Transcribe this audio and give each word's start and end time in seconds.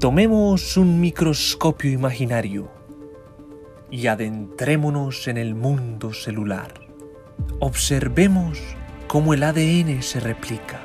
Tomemos 0.00 0.76
un 0.78 0.98
microscopio 0.98 1.90
imaginario 1.90 2.70
y 3.90 4.06
adentrémonos 4.06 5.28
en 5.28 5.36
el 5.36 5.54
mundo 5.54 6.14
celular. 6.14 6.72
Observemos 7.58 8.58
cómo 9.08 9.34
el 9.34 9.42
ADN 9.42 10.02
se 10.02 10.20
replica. 10.20 10.80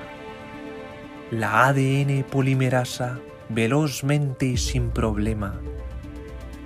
La 1.32 1.68
ADN 1.68 2.26
polimerasa 2.30 3.22
velozmente 3.48 4.48
y 4.48 4.58
sin 4.58 4.90
problema 4.90 5.62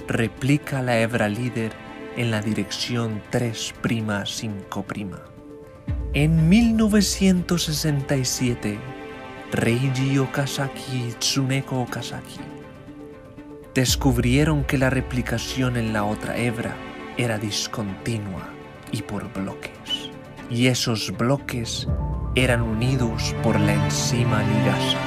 replica 0.07 0.81
la 0.81 0.99
hebra 0.99 1.29
líder 1.29 1.71
en 2.17 2.31
la 2.31 2.41
dirección 2.41 3.21
3'5'. 3.31 5.19
En 6.13 6.49
1967, 6.49 8.79
Reiji 9.51 10.19
Okazaki 10.19 11.09
y 11.09 11.13
Tsuneko 11.13 11.81
Okazaki 11.81 12.39
descubrieron 13.73 14.63
que 14.63 14.77
la 14.77 14.91
replicación 14.91 15.75
en 15.75 15.91
la 15.91 16.03
otra 16.03 16.37
hebra 16.37 16.75
era 17.17 17.39
discontinua 17.39 18.47
y 18.91 19.01
por 19.01 19.31
bloques. 19.33 20.11
Y 20.51 20.67
esos 20.67 21.11
bloques 21.17 21.87
eran 22.35 22.61
unidos 22.61 23.35
por 23.41 23.59
la 23.59 23.73
enzima 23.73 24.43
ligasa. 24.43 24.97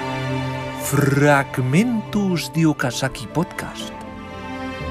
Fragmentos 0.84 2.52
de 2.52 2.66
Okazaki 2.66 3.28
Podcast. 3.28 3.92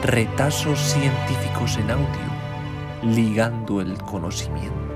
Retazos 0.04 0.80
científicos 0.80 1.78
en 1.78 1.92
audio, 1.92 2.06
ligando 3.04 3.82
el 3.82 3.98
conocimiento. 3.98 4.91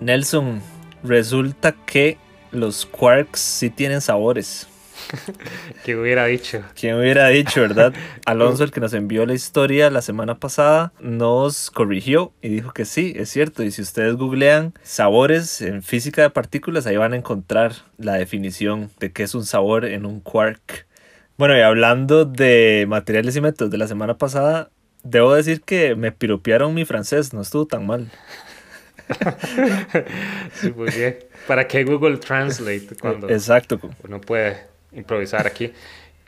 Nelson, 0.00 0.60
resulta 1.02 1.72
que 1.72 2.18
los 2.52 2.86
quarks 2.86 3.40
sí 3.40 3.70
tienen 3.70 4.00
sabores. 4.00 4.68
¿Quién 5.84 5.98
hubiera 6.00 6.26
dicho? 6.26 6.62
¿Quién 6.78 6.96
hubiera 6.96 7.28
dicho, 7.28 7.60
verdad? 7.60 7.92
Alonso, 8.26 8.64
el 8.64 8.70
que 8.70 8.80
nos 8.80 8.92
envió 8.94 9.26
la 9.26 9.34
historia 9.34 9.90
la 9.90 10.02
semana 10.02 10.38
pasada, 10.38 10.92
nos 11.00 11.70
corrigió 11.70 12.32
y 12.42 12.48
dijo 12.48 12.72
que 12.72 12.84
sí, 12.84 13.12
es 13.16 13.30
cierto. 13.30 13.62
Y 13.62 13.70
si 13.70 13.82
ustedes 13.82 14.14
googlean 14.16 14.74
sabores 14.82 15.60
en 15.60 15.82
física 15.82 16.22
de 16.22 16.30
partículas, 16.30 16.86
ahí 16.86 16.96
van 16.96 17.12
a 17.12 17.16
encontrar 17.16 17.72
la 17.96 18.14
definición 18.14 18.90
de 19.00 19.12
qué 19.12 19.24
es 19.24 19.34
un 19.34 19.44
sabor 19.44 19.84
en 19.84 20.06
un 20.06 20.20
quark. 20.20 20.86
Bueno, 21.36 21.56
y 21.56 21.60
hablando 21.60 22.24
de 22.24 22.86
materiales 22.88 23.36
y 23.36 23.40
métodos 23.40 23.70
de 23.70 23.78
la 23.78 23.86
semana 23.86 24.18
pasada, 24.18 24.70
debo 25.04 25.34
decir 25.34 25.62
que 25.62 25.94
me 25.94 26.12
piropearon 26.12 26.74
mi 26.74 26.84
francés, 26.84 27.32
no 27.32 27.40
estuvo 27.40 27.66
tan 27.66 27.86
mal. 27.86 28.10
sí, 30.52 30.70
bien. 30.70 31.18
¿Para 31.46 31.66
qué 31.66 31.84
Google 31.84 32.18
Translate 32.18 32.88
cuando 33.00 33.28
Exacto. 33.28 33.80
uno 34.04 34.20
puede 34.20 34.58
improvisar 34.92 35.46
aquí? 35.46 35.72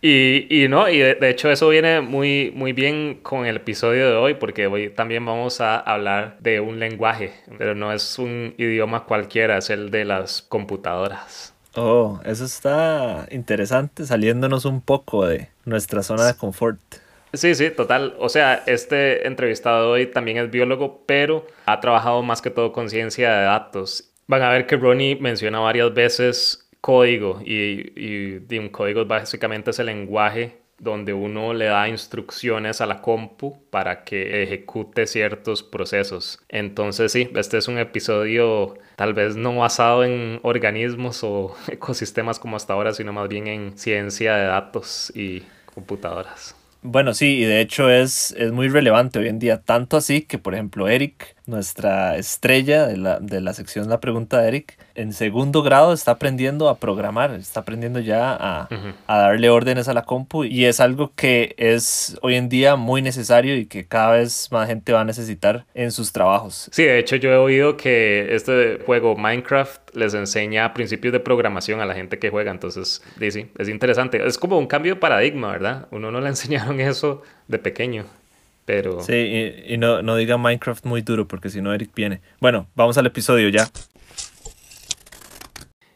Y, 0.03 0.47
y 0.49 0.69
no, 0.69 0.89
y 0.89 0.99
de, 0.99 1.15
de, 1.15 1.29
hecho 1.29 1.51
eso 1.51 1.69
viene 1.69 2.01
muy, 2.01 2.53
muy 2.55 2.73
bien 2.73 3.21
con 3.23 3.45
el 3.45 3.57
episodio 3.57 4.09
de 4.09 4.17
hoy, 4.17 4.35
porque 4.35 4.67
hoy 4.67 4.89
también 4.89 5.27
vamos 5.27 5.61
a 5.61 5.79
hablar 5.79 6.39
de 6.41 6.61
un 6.61 6.81
lenguaje, 6.81 7.35
pero 7.59 7.75
no 7.75 7.93
es 7.93 8.19
un 8.19 8.55
idioma 8.57 9.05
cualquiera, 9.05 9.59
es 9.59 9.69
el 9.69 9.91
de 9.91 10.07
las 10.07 10.41
computadoras. 10.41 11.55
Oh, 11.77 12.19
eso 12.25 12.47
está 12.47 13.29
interesante, 13.31 14.07
saliéndonos 14.07 14.65
un 14.65 14.81
poco 14.81 15.27
de 15.27 15.51
nuestra 15.67 16.03
zona 16.03 16.27
de 16.27 16.35
confort. 16.35 16.81
Sí, 17.33 17.55
sí, 17.55 17.71
total. 17.71 18.15
O 18.19 18.29
sea, 18.29 18.63
este 18.67 19.27
entrevistado 19.27 19.91
hoy 19.91 20.07
también 20.07 20.39
es 20.39 20.51
biólogo, 20.51 21.05
pero 21.07 21.47
ha 21.67 21.81
trabajado 21.81 22.23
más 22.23 22.43
que 22.43 22.51
todo 22.51 22.73
con 22.73 22.91
ciencia 22.91 23.33
de 23.33 23.45
datos. 23.45 24.13
Van 24.27 24.43
a 24.43 24.51
ver 24.51 24.67
que 24.67 24.77
Ronnie 24.77 25.17
menciona 25.17 25.61
varias 25.61 25.93
veces 25.95 26.69
código 26.81 27.41
y, 27.45 27.93
y, 27.97 28.47
y, 28.49 28.59
un 28.59 28.69
código 28.71 29.05
básicamente 29.05 29.71
es 29.71 29.79
el 29.79 29.87
lenguaje 29.87 30.61
donde 30.79 31.13
uno 31.13 31.53
le 31.53 31.67
da 31.67 31.89
instrucciones 31.89 32.81
a 32.81 32.87
la 32.87 33.03
compu 33.03 33.63
para 33.71 34.03
que 34.03 34.43
ejecute 34.43 35.07
ciertos 35.07 35.63
procesos. 35.63 36.41
Entonces 36.49 37.13
sí, 37.13 37.31
este 37.37 37.59
es 37.59 37.69
un 37.69 37.79
episodio 37.79 38.75
tal 38.97 39.15
vez 39.15 39.37
no 39.37 39.57
basado 39.57 40.05
en 40.05 40.41
organismos 40.43 41.23
o 41.23 41.55
ecosistemas 41.69 42.39
como 42.39 42.57
hasta 42.57 42.73
ahora, 42.73 42.95
sino 42.95 43.13
más 43.13 43.29
bien 43.29 43.47
en 43.47 43.79
ciencia 43.79 44.37
de 44.37 44.47
datos 44.47 45.13
y 45.15 45.43
computadoras. 45.75 46.60
Bueno, 46.83 47.13
sí, 47.13 47.39
y 47.41 47.45
de 47.45 47.61
hecho 47.61 47.91
es, 47.91 48.33
es 48.39 48.53
muy 48.53 48.69
relevante 48.69 49.19
hoy 49.19 49.29
en 49.29 49.39
día, 49.39 49.61
tanto 49.61 49.99
así 49.99 50.23
que, 50.23 50.39
por 50.39 50.55
ejemplo, 50.55 50.89
Eric, 50.89 51.37
nuestra 51.51 52.17
estrella 52.17 52.87
de 52.87 52.97
la, 52.97 53.21
de 53.21 53.41
la 53.41 53.53
sección 53.53 53.89
La 53.89 54.01
Pregunta 54.01 54.41
de 54.41 54.49
Eric, 54.49 54.79
en 54.95 55.13
segundo 55.13 55.63
grado 55.63 55.93
está 55.93 56.13
aprendiendo 56.13 56.69
a 56.69 56.79
programar, 56.79 57.33
está 57.33 57.61
aprendiendo 57.61 58.01
ya 58.01 58.33
a, 58.33 58.69
uh 58.71 58.75
-huh. 58.75 58.95
a, 59.07 59.19
darle 59.19 59.51
órdenes 59.51 59.89
a 59.89 59.95
la 59.95 60.03
compu 60.03 60.45
y 60.45 60.65
es 60.65 60.81
algo 60.81 61.13
que 61.15 61.55
es 61.59 62.19
hoy 62.23 62.37
en 62.37 62.49
día 62.49 62.77
muy 62.77 63.03
necesario 63.03 63.57
y 63.57 63.67
que 63.67 63.87
cada 63.87 64.13
vez 64.13 64.49
más 64.51 64.69
gente 64.69 64.93
va 64.93 65.03
a 65.03 65.05
necesitar 65.05 65.65
en 65.75 65.91
sus 65.91 66.13
trabajos. 66.13 66.69
Sí, 66.73 66.85
de 66.85 66.99
hecho 66.99 67.17
yo 67.17 67.31
he 67.31 67.37
oído 67.37 67.77
que 67.77 68.35
este 68.35 68.79
juego 68.87 69.17
Minecraft 69.17 69.95
les 69.95 70.15
enseña 70.15 70.73
principios 70.73 71.13
de 71.13 71.21
programación 71.21 71.81
a 71.81 71.87
la 71.87 71.95
gente 71.95 72.19
que 72.19 72.31
juega, 72.31 72.51
entonces 72.51 73.03
sí, 73.19 73.31
sí, 73.31 73.51
es 73.59 73.69
interesante. 73.69 74.25
Es 74.25 74.39
como 74.39 74.59
un 74.59 74.67
cambio 74.67 74.95
de 74.95 75.01
paradigma, 75.01 75.53
¿verdad? 75.53 75.89
Uno 75.91 76.11
no 76.11 76.21
le 76.21 76.29
enseñaron 76.35 76.81
eso 76.81 77.23
de 77.49 77.59
pequeño. 77.59 78.05
Pero... 78.71 79.03
Sí, 79.03 79.15
y, 79.15 79.75
y 79.75 79.79
no, 79.79 80.01
no 80.01 80.15
diga 80.15 80.39
Minecraft 80.39 80.85
muy 80.85 81.03
duro 81.03 81.27
porque 81.27 81.49
si 81.51 81.61
no 81.61 81.75
Eric 81.75 81.91
viene. 81.93 82.21
Bueno, 82.41 82.69
vamos 82.77 82.97
al 82.99 83.07
episodio 83.07 83.49
ya. 83.49 83.69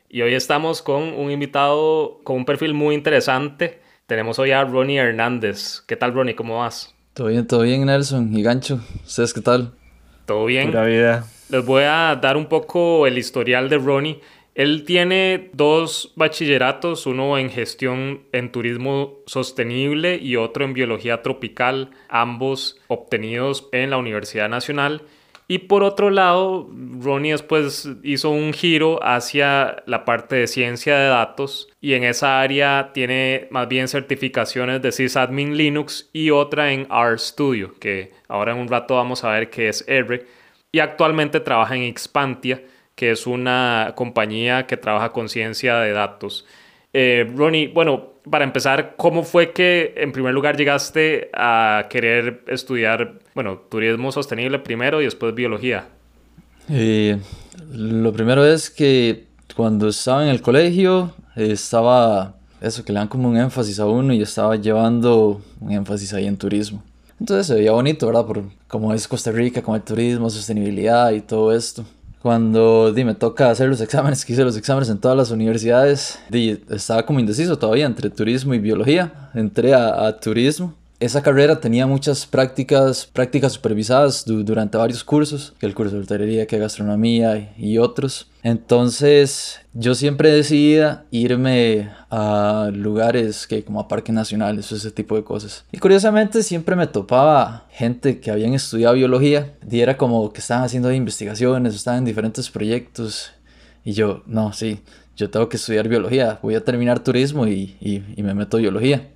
Y 0.09 0.23
hoy 0.23 0.35
estamos 0.35 0.83
con 0.83 1.05
un 1.05 1.31
invitado 1.31 2.19
con 2.25 2.34
un 2.34 2.45
perfil 2.45 2.75
muy 2.75 2.97
interesante. 2.97 3.81
Tenemos 4.07 4.41
hoy 4.41 4.51
a 4.51 4.65
Ronnie 4.65 4.99
Hernández. 4.99 5.83
¿Qué 5.87 5.95
tal, 5.95 6.15
Ronnie? 6.15 6.34
¿Cómo 6.34 6.59
vas? 6.59 6.93
Todo 7.13 7.29
bien, 7.29 7.47
todo 7.47 7.61
bien, 7.63 7.87
Nelson 7.87 8.37
y 8.37 8.43
Gancho. 8.43 8.81
¿Ustedes 9.07 9.33
qué 9.33 9.41
tal? 9.41 9.71
Todo 10.27 10.45
bien. 10.47 10.73
Pura 10.73 10.84
vida. 10.84 11.27
Les 11.51 11.65
voy 11.65 11.84
a 11.84 12.19
dar 12.21 12.37
un 12.37 12.47
poco 12.47 13.07
el 13.07 13.19
historial 13.19 13.69
de 13.69 13.79
Ronnie. 13.79 14.21
Él 14.54 14.84
tiene 14.84 15.50
dos 15.53 16.12
bachilleratos, 16.15 17.06
uno 17.06 17.38
en 17.38 17.50
gestión 17.50 18.22
en 18.32 18.53
turismo 18.53 19.19
sostenible 19.26 20.16
y 20.16 20.37
otro 20.37 20.65
en 20.65 20.75
biología 20.75 21.22
tropical, 21.22 21.91
ambos 22.09 22.81
obtenidos 22.87 23.69
en 23.72 23.91
la 23.91 23.97
Universidad 23.97 24.48
Nacional. 24.48 25.03
Y 25.47 25.59
por 25.59 25.82
otro 25.82 26.09
lado, 26.09 26.70
Ronnie 27.00 27.32
después 27.32 27.88
hizo 28.03 28.31
un 28.31 28.54
giro 28.54 29.00
hacia 29.03 29.82
la 29.87 30.06
parte 30.06 30.37
de 30.37 30.47
ciencia 30.47 30.97
de 30.97 31.09
datos 31.09 31.69
y 31.82 31.92
en 31.94 32.04
esa 32.04 32.41
área 32.41 32.92
tiene 32.94 33.48
más 33.50 33.69
bien 33.69 33.88
certificaciones 33.88 34.81
de 34.81 34.92
sysadmin 34.92 35.56
Linux 35.56 36.09
y 36.15 36.31
otra 36.31 36.72
en 36.72 36.86
RStudio, 36.88 37.75
que 37.78 38.12
ahora 38.28 38.53
en 38.53 38.59
un 38.59 38.69
rato 38.69 38.94
vamos 38.94 39.22
a 39.25 39.32
ver 39.32 39.50
qué 39.50 39.69
es 39.69 39.84
R. 39.86 40.25
Y 40.72 40.78
actualmente 40.78 41.41
trabaja 41.41 41.76
en 41.76 41.94
Xpantia, 41.94 42.62
que 42.94 43.10
es 43.10 43.27
una 43.27 43.93
compañía 43.97 44.66
que 44.66 44.77
trabaja 44.77 45.12
con 45.12 45.28
ciencia 45.28 45.77
de 45.77 45.93
datos. 45.93 46.47
Eh, 46.93 47.28
Ronnie, 47.34 47.69
bueno, 47.69 48.15
para 48.31 48.44
empezar, 48.44 48.94
¿cómo 48.97 49.25
fue 49.25 49.53
que 49.53 49.94
en 49.97 50.12
primer 50.12 50.32
lugar 50.32 50.56
llegaste 50.56 51.28
a 51.34 51.87
querer 51.91 52.44
estudiar, 52.47 53.19
bueno, 53.34 53.59
turismo 53.69 54.12
sostenible 54.12 54.60
primero 54.60 55.00
y 55.00 55.04
después 55.04 55.34
biología? 55.34 55.88
Eh, 56.69 57.19
lo 57.72 58.12
primero 58.12 58.47
es 58.47 58.71
que 58.71 59.27
cuando 59.56 59.88
estaba 59.88 60.22
en 60.22 60.28
el 60.28 60.41
colegio 60.41 61.12
estaba, 61.34 62.37
eso, 62.60 62.84
que 62.84 62.93
le 62.93 63.00
dan 63.00 63.09
como 63.09 63.28
un 63.28 63.37
énfasis 63.37 63.81
a 63.81 63.87
uno 63.87 64.15
y 64.15 64.22
estaba 64.22 64.54
llevando 64.56 65.43
un 65.60 65.72
énfasis 65.72 66.15
ahí 66.15 66.27
en 66.27 66.37
turismo. 66.37 66.83
Entonces 67.19 67.49
se 67.49 67.54
veía 67.54 67.72
bonito, 67.72 68.06
¿verdad? 68.06 68.25
Por 68.25 68.44
cómo 68.69 68.94
es 68.94 69.06
Costa 69.09 69.33
Rica, 69.33 69.62
con 69.62 69.75
el 69.75 69.83
turismo, 69.83 70.31
sostenibilidad 70.31 71.10
y 71.10 71.21
todo 71.21 71.54
esto 71.54 71.84
cuando 72.25 72.91
di, 72.91 73.05
me 73.05 73.15
toca 73.15 73.51
hacer 73.51 73.69
los 73.69 73.83
exámenes, 73.83 74.25
que 74.25 74.33
hice 74.33 74.45
los 74.45 74.57
exámenes 74.57 74.89
en 74.89 74.97
todas 74.97 75.15
las 75.15 75.31
universidades, 75.31 76.19
di, 76.31 76.59
estaba 76.71 77.04
como 77.04 77.21
indeciso 77.21 77.59
todavía 77.59 77.84
entre 77.84 78.09
turismo 78.09 78.54
y 78.54 78.59
biología. 78.60 79.31
Entré 79.34 79.75
a, 79.75 80.07
a 80.07 80.19
turismo. 80.19 80.72
Esa 81.04 81.21
carrera 81.21 81.60
tenía 81.60 81.86
muchas 81.86 82.24
prácticas, 82.24 83.04
prácticas 83.04 83.53
supervisadas 83.53 84.24
du 84.24 84.42
durante 84.42 84.78
varios 84.78 85.04
cursos, 85.04 85.53
que 85.59 85.66
el 85.66 85.74
curso 85.74 85.97
de 85.97 86.01
hotelería, 86.01 86.47
que 86.47 86.56
gastronomía 86.56 87.53
y, 87.59 87.77
otros. 87.77 88.30
Entonces 88.42 89.60
yo 89.74 89.95
siempre 89.95 90.33
decidía 90.33 91.04
irme 91.10 91.91
a 92.09 92.71
lugares 92.72 93.47
que 93.47 93.62
como 93.62 93.80
a 93.80 93.86
parques 93.86 94.15
nacionales 94.15 94.72
ese 94.72 94.91
tipo 94.91 95.15
de 95.15 95.24
cosas. 95.24 95.66
Y 95.72 95.78
curiosamente 95.78 96.42
siempre 96.42 96.74
me 96.74 96.86
topaba 96.86 97.66
gente 97.68 98.18
que 98.18 98.30
habían 98.30 98.54
estudiado 98.54 98.95
biología 98.95 99.53
y 99.71 99.80
era 99.80 99.98
como 99.98 100.33
que 100.33 100.41
estaban 100.41 100.65
haciendo 100.65 100.91
investigaciones, 100.91 101.74
estaban 101.74 101.98
en 101.98 102.04
diferentes 102.07 102.48
proyectos. 102.48 103.30
Y 103.84 103.92
yo, 103.92 104.22
no, 104.24 104.54
sí, 104.54 104.80
yo 105.16 105.28
tengo 105.28 105.50
que 105.50 105.59
estudiar 105.59 105.86
biología, 105.86 106.39
voy 106.41 106.54
a 106.54 106.65
terminar 106.65 107.00
turismo 107.00 107.47
y, 107.47 107.77
y, 107.78 108.03
y 108.16 108.22
me 108.22 108.33
meto 108.33 108.57
biología. 108.57 109.10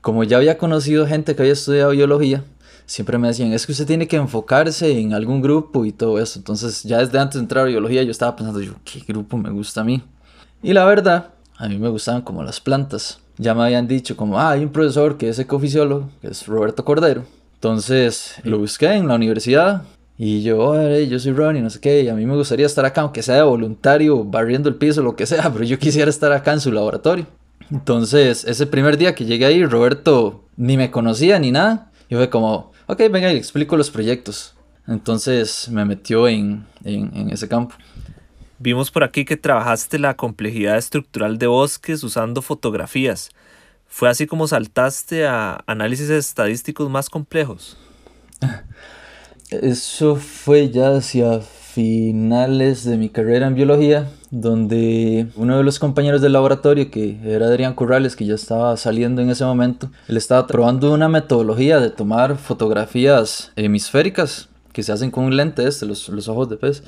Como 0.00 0.24
ya 0.24 0.38
había 0.38 0.58
conocido 0.58 1.06
gente 1.06 1.34
que 1.34 1.42
había 1.42 1.52
estudiado 1.52 1.90
biología, 1.90 2.44
siempre 2.86 3.18
me 3.18 3.28
decían, 3.28 3.52
es 3.52 3.66
que 3.66 3.72
usted 3.72 3.86
tiene 3.86 4.08
que 4.08 4.16
enfocarse 4.16 4.98
en 4.98 5.12
algún 5.14 5.42
grupo 5.42 5.84
y 5.84 5.92
todo 5.92 6.18
eso. 6.18 6.38
Entonces, 6.38 6.82
ya 6.82 6.98
desde 6.98 7.18
antes 7.18 7.34
de 7.34 7.40
entrar 7.40 7.64
a 7.64 7.68
biología, 7.68 8.02
yo 8.02 8.10
estaba 8.10 8.34
pensando, 8.34 8.60
yo, 8.60 8.72
¿qué 8.84 9.00
grupo 9.06 9.36
me 9.36 9.50
gusta 9.50 9.82
a 9.82 9.84
mí? 9.84 10.02
Y 10.62 10.72
la 10.72 10.84
verdad, 10.84 11.30
a 11.56 11.68
mí 11.68 11.78
me 11.78 11.88
gustaban 11.88 12.22
como 12.22 12.42
las 12.42 12.60
plantas. 12.60 13.20
Ya 13.36 13.54
me 13.54 13.62
habían 13.62 13.86
dicho 13.86 14.16
como, 14.16 14.38
ah, 14.38 14.50
hay 14.50 14.64
un 14.64 14.70
profesor 14.70 15.16
que 15.16 15.28
es 15.28 15.38
ecofisiólogo, 15.38 16.10
que 16.20 16.28
es 16.28 16.46
Roberto 16.46 16.84
Cordero. 16.84 17.24
Entonces 17.54 18.36
lo 18.42 18.58
busqué 18.58 18.92
en 18.94 19.06
la 19.06 19.14
universidad 19.14 19.82
y 20.16 20.42
yo, 20.42 20.74
yo 21.02 21.18
soy 21.18 21.32
Ronnie, 21.32 21.62
no 21.62 21.70
sé 21.70 21.80
qué, 21.80 22.02
y 22.02 22.08
a 22.08 22.14
mí 22.14 22.26
me 22.26 22.34
gustaría 22.34 22.66
estar 22.66 22.84
acá, 22.84 23.02
aunque 23.02 23.22
sea 23.22 23.36
de 23.36 23.42
voluntario, 23.42 24.24
barriendo 24.24 24.68
el 24.68 24.74
piso, 24.74 25.02
lo 25.02 25.16
que 25.16 25.26
sea, 25.26 25.50
pero 25.52 25.64
yo 25.64 25.78
quisiera 25.78 26.10
estar 26.10 26.32
acá 26.32 26.52
en 26.52 26.60
su 26.60 26.72
laboratorio. 26.72 27.26
Entonces, 27.70 28.44
ese 28.44 28.66
primer 28.66 28.96
día 28.96 29.14
que 29.14 29.24
llegué 29.24 29.46
ahí, 29.46 29.64
Roberto 29.64 30.44
ni 30.56 30.76
me 30.76 30.90
conocía 30.90 31.38
ni 31.38 31.50
nada. 31.50 31.90
Y 32.08 32.16
fue 32.16 32.28
como, 32.28 32.72
ok, 32.86 32.98
venga, 33.10 33.30
y 33.30 33.34
le 33.34 33.38
explico 33.38 33.76
los 33.76 33.90
proyectos. 33.90 34.54
Entonces 34.86 35.68
me 35.68 35.84
metió 35.84 36.26
en, 36.26 36.66
en, 36.84 37.30
ese 37.30 37.48
campo. 37.48 37.76
Vimos 38.58 38.90
por 38.90 39.04
aquí 39.04 39.24
que 39.24 39.36
trabajaste 39.36 39.98
la 39.98 40.16
complejidad 40.16 40.76
estructural 40.76 41.38
de 41.38 41.46
bosques 41.46 42.02
usando 42.02 42.42
fotografías. 42.42 43.30
¿Fue 43.86 44.08
así 44.08 44.26
como 44.26 44.48
saltaste 44.48 45.26
a 45.26 45.62
análisis 45.66 46.10
estadísticos 46.10 46.90
más 46.90 47.08
complejos? 47.08 47.78
Eso 49.50 50.14
fue 50.16 50.70
ya 50.70 50.96
hacia 50.96 51.40
finales 51.40 52.84
de 52.84 52.96
mi 52.96 53.08
carrera 53.08 53.48
en 53.48 53.54
biología, 53.54 54.08
donde 54.30 55.26
uno 55.34 55.56
de 55.56 55.64
los 55.64 55.78
compañeros 55.78 56.20
del 56.20 56.34
laboratorio, 56.34 56.90
que 56.90 57.18
era 57.24 57.46
Adrián 57.46 57.74
Corrales, 57.74 58.14
que 58.14 58.26
ya 58.26 58.34
estaba 58.34 58.76
saliendo 58.76 59.22
en 59.22 59.30
ese 59.30 59.44
momento, 59.44 59.90
él 60.08 60.16
estaba 60.16 60.46
probando 60.46 60.92
una 60.92 61.08
metodología 61.08 61.80
de 61.80 61.90
tomar 61.90 62.36
fotografías 62.36 63.50
hemisféricas 63.56 64.48
que 64.72 64.82
se 64.84 64.92
hacen 64.92 65.10
con 65.10 65.24
un 65.24 65.36
lente 65.36 65.66
este, 65.66 65.84
los, 65.84 66.08
los 66.08 66.28
ojos 66.28 66.48
de 66.48 66.56
pez, 66.56 66.84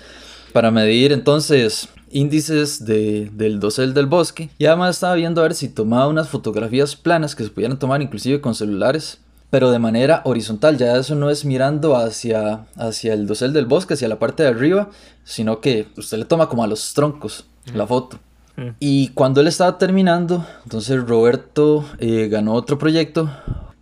para 0.53 0.71
medir 0.71 1.13
entonces 1.13 1.89
índices 2.11 2.85
de, 2.85 3.31
del 3.33 3.59
dosel 3.59 3.95
del 3.95 4.07
bosque. 4.07 4.51
Y 4.59 4.67
además 4.67 4.97
estaba 4.97 5.15
viendo 5.15 5.41
a 5.41 5.45
ver 5.45 5.55
si 5.55 5.69
tomaba 5.69 6.07
unas 6.07 6.29
fotografías 6.29 6.95
planas 6.95 7.35
que 7.35 7.43
se 7.45 7.51
pudieran 7.51 7.79
tomar 7.79 8.03
inclusive 8.03 8.41
con 8.41 8.55
celulares 8.55 9.19
pero 9.53 9.71
de 9.71 9.79
manera 9.79 10.23
horizontal. 10.25 10.79
Ya 10.79 10.97
eso 10.97 11.15
no 11.15 11.29
es 11.29 11.45
mirando 11.45 11.95
hacia, 11.95 12.65
hacia 12.75 13.13
el 13.13 13.27
dosel 13.27 13.53
del 13.53 13.67
bosque, 13.67 13.93
hacia 13.93 14.09
la 14.09 14.19
parte 14.19 14.43
de 14.43 14.49
arriba, 14.49 14.89
sino 15.25 15.61
que 15.61 15.89
usted 15.99 16.17
le 16.17 16.25
toma 16.25 16.49
como 16.49 16.65
a 16.65 16.67
los 16.67 16.95
troncos 16.95 17.45
la 17.75 17.87
foto. 17.87 18.19
Y 18.81 19.09
cuando 19.09 19.43
él 19.43 19.49
estaba 19.49 19.77
terminando, 19.77 20.47
entonces 20.65 21.07
Roberto 21.07 21.85
eh, 21.99 22.29
ganó 22.29 22.55
otro 22.55 22.79
proyecto 22.79 23.31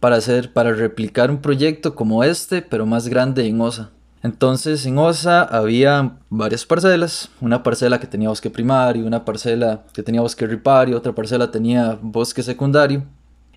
para 0.01 0.17
hacer, 0.17 0.53
para 0.53 0.73
replicar 0.73 1.31
un 1.31 1.39
proyecto 1.41 1.95
como 1.95 2.25
este, 2.25 2.63
pero 2.63 2.85
más 2.85 3.07
grande 3.07 3.47
en 3.47 3.61
OSA. 3.61 3.91
Entonces 4.25 4.85
en 4.87 4.99
OSA 4.99 5.45
había 5.45 6.17
varias 6.31 6.67
parcelas, 6.67 7.31
una 7.41 7.63
parcela 7.63 8.01
que 8.01 8.09
tenía 8.09 8.29
bosque 8.29 8.51
primario, 8.51 9.07
una 9.07 9.25
parcela 9.25 9.85
que 9.93 10.03
tenía 10.03 10.21
bosque 10.21 10.49
ripario, 10.49 10.97
otra 10.97 11.15
parcela 11.15 11.53
tenía 11.53 11.97
bosque 12.03 12.43
secundario. 12.43 13.05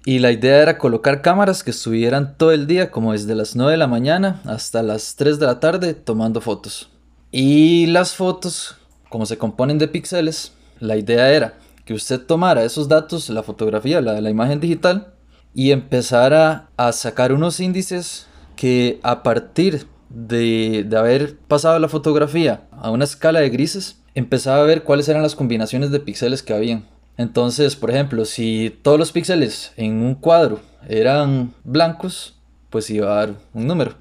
Y 0.06 0.20
la 0.20 0.32
idea 0.32 0.62
era 0.62 0.78
colocar 0.78 1.22
cámaras 1.22 1.64
que 1.64 1.72
estuvieran 1.72 2.36
todo 2.38 2.52
el 2.52 2.68
día, 2.68 2.92
como 2.92 3.14
desde 3.14 3.36
las 3.36 3.56
9 3.56 3.72
de 3.72 3.78
la 3.78 3.88
mañana 3.88 4.42
hasta 4.46 4.84
las 4.84 5.16
3 5.16 5.40
de 5.40 5.46
la 5.46 5.62
tarde, 5.62 5.94
tomando 5.94 6.42
fotos. 6.42 6.90
Y 7.32 7.86
las 7.88 8.14
fotos, 8.14 8.76
como 9.10 9.26
se 9.26 9.38
componen 9.38 9.78
de 9.78 9.88
píxeles, 9.88 10.52
la 10.80 10.98
idea 10.98 11.32
era 11.32 11.54
que 11.86 11.94
usted 11.94 12.20
tomara 12.20 12.64
esos 12.66 12.90
datos, 12.90 13.30
la 13.30 13.44
fotografía, 13.44 14.02
la, 14.02 14.20
la 14.20 14.30
imagen 14.30 14.60
digital, 14.60 15.14
y 15.54 15.72
empezara 15.72 16.70
a 16.76 16.92
sacar 16.92 17.32
unos 17.32 17.60
índices 17.62 18.28
que 18.58 19.00
a 19.04 19.24
partir 19.24 19.88
de, 20.10 20.86
de 20.88 20.98
haber 20.98 21.38
pasado 21.38 21.80
la 21.80 21.88
fotografía 21.88 22.68
a 22.72 22.92
una 22.92 23.06
escala 23.06 23.40
de 23.40 23.50
grises, 23.50 24.02
empezaba 24.16 24.64
a 24.64 24.66
ver 24.66 24.84
cuáles 24.84 25.08
eran 25.08 25.24
las 25.24 25.36
combinaciones 25.36 25.92
de 25.92 26.02
píxeles 26.02 26.44
que 26.44 26.54
habían. 26.54 26.86
Entonces, 27.18 27.76
por 27.76 27.92
ejemplo, 27.92 28.26
si 28.26 28.76
todos 28.82 28.98
los 28.98 29.12
píxeles 29.12 29.72
en 29.78 30.02
un 30.02 30.16
cuadro 30.16 30.60
eran 30.88 31.54
blancos, 31.64 32.36
pues 32.70 32.90
iba 32.90 33.12
a 33.12 33.16
dar 33.16 33.36
un 33.54 33.68
número. 33.68 33.94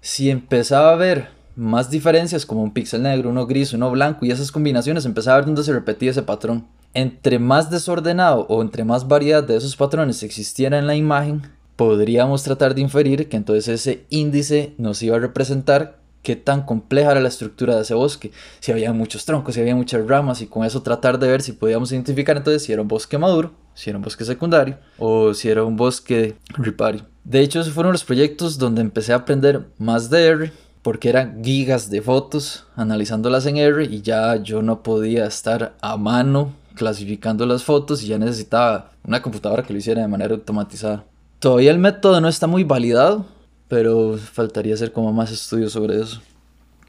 Si 0.00 0.30
empezaba 0.30 0.92
a 0.92 0.96
ver 0.96 1.28
más 1.56 1.90
diferencias, 1.90 2.46
como 2.46 2.62
un 2.62 2.72
píxel 2.72 3.02
negro, 3.02 3.30
uno 3.30 3.46
gris, 3.46 3.72
uno 3.72 3.90
blanco, 3.90 4.24
y 4.24 4.30
esas 4.30 4.52
combinaciones, 4.52 5.04
empezaba 5.04 5.36
a 5.36 5.40
ver 5.40 5.46
dónde 5.46 5.64
se 5.64 5.72
repetía 5.72 6.10
ese 6.10 6.22
patrón. 6.22 6.66
Entre 6.94 7.38
más 7.38 7.70
desordenado 7.70 8.46
o 8.48 8.62
entre 8.62 8.84
más 8.84 9.08
variedad 9.08 9.42
de 9.42 9.56
esos 9.56 9.76
patrones 9.76 10.22
existiera 10.22 10.78
en 10.78 10.86
la 10.86 10.94
imagen, 10.94 11.42
podríamos 11.76 12.42
tratar 12.42 12.74
de 12.74 12.82
inferir 12.82 13.28
que 13.28 13.36
entonces 13.36 13.68
ese 13.68 14.04
índice 14.10 14.74
nos 14.78 15.02
iba 15.02 15.16
a 15.16 15.20
representar 15.20 16.01
qué 16.22 16.36
tan 16.36 16.62
compleja 16.62 17.12
era 17.12 17.20
la 17.20 17.28
estructura 17.28 17.76
de 17.76 17.82
ese 17.82 17.94
bosque, 17.94 18.30
si 18.60 18.72
había 18.72 18.92
muchos 18.92 19.24
troncos, 19.24 19.54
si 19.54 19.60
había 19.60 19.74
muchas 19.74 20.06
ramas 20.06 20.40
y 20.40 20.46
con 20.46 20.64
eso 20.64 20.82
tratar 20.82 21.18
de 21.18 21.28
ver 21.28 21.42
si 21.42 21.52
podíamos 21.52 21.92
identificar 21.92 22.36
entonces 22.36 22.62
si 22.62 22.72
era 22.72 22.82
un 22.82 22.88
bosque 22.88 23.18
maduro, 23.18 23.52
si 23.74 23.90
era 23.90 23.98
un 23.98 24.04
bosque 24.04 24.24
secundario 24.24 24.78
o 24.98 25.34
si 25.34 25.48
era 25.48 25.64
un 25.64 25.76
bosque 25.76 26.36
ripario. 26.54 27.06
De 27.24 27.40
hecho, 27.40 27.60
esos 27.60 27.72
fueron 27.72 27.92
los 27.92 28.04
proyectos 28.04 28.58
donde 28.58 28.80
empecé 28.80 29.12
a 29.12 29.16
aprender 29.16 29.66
más 29.78 30.10
de 30.10 30.26
R 30.26 30.52
porque 30.82 31.08
eran 31.08 31.42
gigas 31.44 31.90
de 31.90 32.02
fotos 32.02 32.66
analizándolas 32.74 33.46
en 33.46 33.56
R 33.56 33.84
y 33.84 34.02
ya 34.02 34.36
yo 34.36 34.62
no 34.62 34.82
podía 34.82 35.26
estar 35.26 35.74
a 35.80 35.96
mano 35.96 36.52
clasificando 36.74 37.46
las 37.46 37.62
fotos 37.62 38.02
y 38.02 38.08
ya 38.08 38.18
necesitaba 38.18 38.90
una 39.04 39.22
computadora 39.22 39.62
que 39.62 39.72
lo 39.72 39.78
hiciera 39.78 40.02
de 40.02 40.08
manera 40.08 40.34
automatizada. 40.34 41.04
Todavía 41.38 41.70
el 41.70 41.78
método 41.78 42.20
no 42.20 42.28
está 42.28 42.46
muy 42.46 42.64
validado, 42.64 43.26
pero 43.72 44.18
faltaría 44.18 44.74
hacer 44.74 44.92
como 44.92 45.14
más 45.14 45.32
estudios 45.32 45.72
sobre 45.72 45.98
eso. 45.98 46.20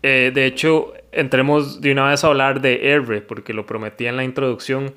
Eh, 0.02 0.34
de 0.36 0.46
hecho, 0.46 0.92
entremos 1.14 1.80
de 1.80 1.94
una 1.94 2.10
vez 2.10 2.26
a 2.26 2.28
hablar 2.28 2.60
de 2.60 2.92
R, 2.92 3.22
porque 3.22 3.54
lo 3.54 3.66
prometí 3.66 4.06
en 4.06 4.18
la 4.18 4.26
introducción. 4.26 4.94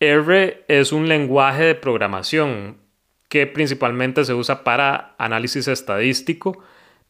R 0.00 0.64
es 0.68 0.92
un 0.92 1.08
lenguaje 1.08 1.62
de 1.62 1.74
programación 1.76 2.76
que 3.30 3.46
principalmente 3.46 4.22
se 4.26 4.34
usa 4.34 4.64
para 4.64 5.14
análisis 5.16 5.66
estadístico, 5.66 6.58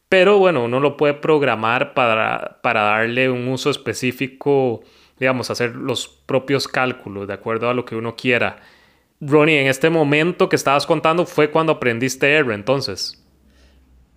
pero 0.07 0.37
bueno, 0.37 0.63
uno 0.63 0.79
lo 0.79 0.95
puede 0.95 1.15
programar 1.15 1.93
para, 1.93 2.61
para 2.63 2.83
darle 2.83 3.29
un 3.29 3.45
uso 3.49 3.69
específico, 3.69 4.81
digamos, 5.19 5.49
hacer 5.49 5.75
los 5.75 6.07
propios 6.07 6.69
cálculos 6.69 7.27
de 7.27 7.33
acuerdo 7.33 7.69
a 7.69 7.73
lo 7.73 7.83
que 7.83 7.97
uno 7.97 8.15
quiera. 8.15 8.61
Ronnie, 9.19 9.59
en 9.59 9.67
este 9.67 9.89
momento 9.89 10.47
que 10.47 10.55
estabas 10.55 10.85
contando 10.85 11.25
fue 11.25 11.51
cuando 11.51 11.73
aprendiste 11.73 12.33
R, 12.33 12.53
entonces. 12.53 13.21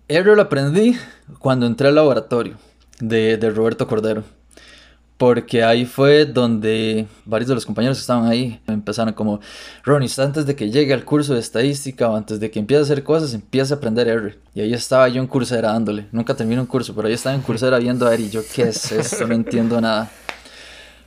R 0.09 0.35
lo 0.35 0.41
aprendí 0.41 0.97
cuando 1.37 1.67
entré 1.67 1.87
al 1.87 1.95
laboratorio 1.95 2.57
de, 2.99 3.37
Roberto 3.55 3.87
Cordero. 3.87 4.23
Porque 5.17 5.63
ahí 5.63 5.85
fue 5.85 6.25
donde 6.25 7.05
varios 7.25 7.49
de 7.49 7.55
los 7.55 7.65
compañeros 7.65 7.97
que 7.97 8.01
estaban 8.01 8.25
ahí 8.25 8.59
empezaron 8.67 9.13
como, 9.13 9.39
Ronnie, 9.83 10.09
antes 10.17 10.45
de 10.47 10.55
que 10.55 10.71
llegue 10.71 10.93
al 10.93 11.05
curso 11.05 11.33
de 11.33 11.41
estadística 11.41 12.09
o 12.09 12.15
antes 12.15 12.39
de 12.39 12.49
que 12.49 12.57
empiece 12.57 12.79
a 12.79 12.83
hacer 12.85 13.03
cosas, 13.03 13.33
empieza 13.35 13.75
a 13.75 13.77
aprender 13.77 14.07
R. 14.07 14.39
Y 14.55 14.61
ahí 14.61 14.73
estaba 14.73 15.07
yo 15.09 15.21
en 15.21 15.27
Coursera 15.27 15.73
dándole. 15.73 16.07
Nunca 16.11 16.33
terminé 16.33 16.59
un 16.59 16.67
curso, 16.67 16.95
pero 16.95 17.07
ahí 17.07 17.13
estaba 17.13 17.35
en 17.35 17.41
Coursera 17.41 17.77
viendo 17.77 18.07
a 18.07 18.13
R 18.13 18.23
y 18.23 18.29
yo, 18.29 18.41
¿qué 18.55 18.63
es 18.63 18.91
esto? 18.91 19.27
No 19.27 19.35
entiendo 19.35 19.79
nada. 19.79 20.09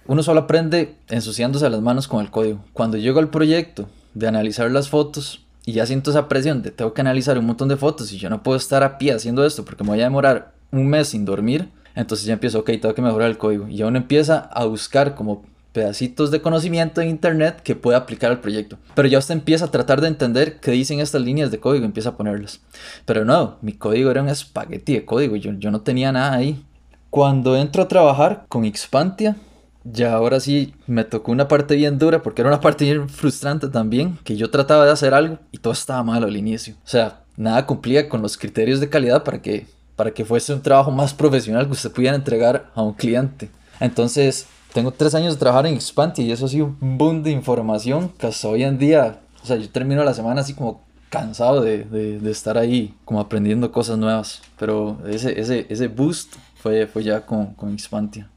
Uno 0.07 0.23
solo 0.23 0.41
aprende 0.41 0.95
ensuciándose 1.09 1.69
las 1.69 1.81
manos 1.81 2.07
con 2.07 2.21
el 2.21 2.31
código. 2.31 2.65
Cuando 2.73 2.99
llego 2.99 3.19
al 3.19 3.31
proyecto 3.31 3.88
de 4.15 4.29
analizar 4.29 4.71
las 4.71 4.91
fotos, 4.91 5.42
y 5.64 5.73
ya 5.73 5.87
siento 5.87 6.11
esa 6.11 6.28
presión 6.28 6.62
de 6.62 6.71
tengo 6.71 6.92
que 6.92 7.00
analizar 7.00 7.38
un 7.38 7.47
montón 7.47 7.69
de 7.69 7.76
fotos 7.76 8.12
y 8.12 8.19
yo 8.19 8.28
no 8.31 8.42
puedo 8.42 8.57
estar 8.57 8.83
a 8.83 8.99
pie 8.99 9.12
haciendo 9.12 9.45
esto 9.45 9.64
porque 9.64 9.85
me 9.85 9.90
voy 9.90 10.00
a 10.00 10.04
demorar 10.04 10.52
un 10.73 10.88
mes 10.88 11.09
sin 11.09 11.25
dormir. 11.25 11.69
Entonces 11.95 12.26
ya 12.26 12.33
empiezo, 12.33 12.61
ok, 12.61 12.71
tengo 12.81 12.95
que 12.95 13.02
mejorar 13.02 13.28
el 13.28 13.38
código. 13.38 13.69
Y 13.69 13.76
ya 13.76 13.87
uno 13.87 13.99
empieza 13.99 14.38
a 14.38 14.64
buscar 14.64 15.14
como 15.14 15.45
pedacitos 15.73 16.31
de 16.31 16.42
conocimiento 16.42 17.00
en 17.00 17.09
internet 17.09 17.61
que 17.62 17.76
pueda 17.76 17.99
aplicar 17.99 18.31
al 18.31 18.40
proyecto. 18.40 18.78
Pero 18.95 19.09
ya 19.09 19.19
usted 19.19 19.35
empieza 19.35 19.66
a 19.66 19.71
tratar 19.71 20.00
de 20.00 20.09
entender 20.09 20.61
qué 20.61 20.71
dicen 20.71 21.00
estas 21.00 21.23
líneas 21.23 21.50
de 21.50 21.61
código 21.61 21.85
empieza 21.85 22.11
a 22.11 22.16
ponerlas. 22.16 22.61
Pero 23.04 23.25
no, 23.25 23.57
mi 23.62 23.73
código 23.73 24.11
era 24.11 24.23
un 24.23 24.28
espagueti 24.28 24.95
de 24.95 25.04
código, 25.04 25.37
yo, 25.37 25.52
yo 25.52 25.71
no 25.71 25.83
tenía 25.83 26.12
nada 26.12 26.35
ahí. 26.35 26.62
Cuando 27.11 27.57
entro 27.57 27.83
a 27.83 27.88
trabajar 27.88 28.47
con 28.49 28.71
Xpantia, 28.71 29.37
ya 29.85 30.12
ahora 30.15 30.41
sí 30.41 30.75
me 30.87 31.05
tocó 31.05 31.33
una 31.33 31.49
parte 31.49 31.77
bien 31.77 31.99
dura 31.99 32.23
porque 32.23 32.43
era 32.43 32.51
una 32.51 32.61
parte 32.61 32.85
bien 32.85 33.09
frustrante 33.09 33.69
también, 33.69 34.19
que 34.25 34.37
yo 34.37 34.51
trataba 34.51 34.85
de 34.85 34.93
hacer 34.93 35.15
algo 35.15 35.39
y 35.51 35.59
todo 35.59 35.73
estaba 35.73 36.03
mal 36.03 36.25
al 36.25 36.37
inicio. 36.37 36.75
O 36.85 36.89
sea, 36.89 37.21
nada 37.37 37.67
cumplía 37.67 38.09
con 38.09 38.23
los 38.23 38.37
criterios 38.37 38.81
de 38.81 38.89
calidad 38.89 39.25
para 39.25 39.43
que, 39.43 39.67
para 39.97 40.12
que 40.12 40.25
fuese 40.25 40.55
un 40.55 40.62
trabajo 40.62 40.91
más 40.91 41.15
profesional 41.15 41.67
que 41.67 41.73
usted 41.73 41.93
pudiera 41.93 42.17
entregar 42.17 42.71
a 42.75 42.83
un 42.83 42.95
cliente. 42.95 43.51
Entonces, 43.81 44.47
tengo 44.73 44.93
tres 44.93 45.15
años 45.15 45.35
de 45.35 45.41
trabajar 45.41 45.67
en 45.67 45.75
Expanti 45.75 46.23
y 46.23 46.33
eso 46.33 46.47
ha 46.47 46.49
sido 46.49 46.77
un 46.81 46.99
boom 46.99 47.23
de 47.23 47.31
información 47.31 48.11
que 48.19 48.27
hasta 48.27 48.49
hoy 48.49 48.62
en 48.62 48.79
día, 48.79 49.21
o 49.43 49.47
sea, 49.47 49.57
yo 49.57 49.69
termino 49.69 50.05
la 50.05 50.15
semana 50.15 50.41
así 50.41 50.55
como 50.55 50.83
cansado 51.11 51.61
de, 51.61 51.85
de, 51.85 52.31
estar 52.31 52.57
ahí, 52.57 52.95
como 53.05 53.21
aprendiendo 53.21 53.71
cosas 53.71 53.99
nuevas. 53.99 54.41
Pero 54.59 54.99
ese, 55.07 55.39
ese, 55.39 55.67
ese 55.69 55.89
boost 55.89 56.37
fue, 56.55 56.87
fue 56.87 57.03
ya 57.03 57.27
con, 57.27 57.53
con 57.55 57.75
Expantia 57.75 58.32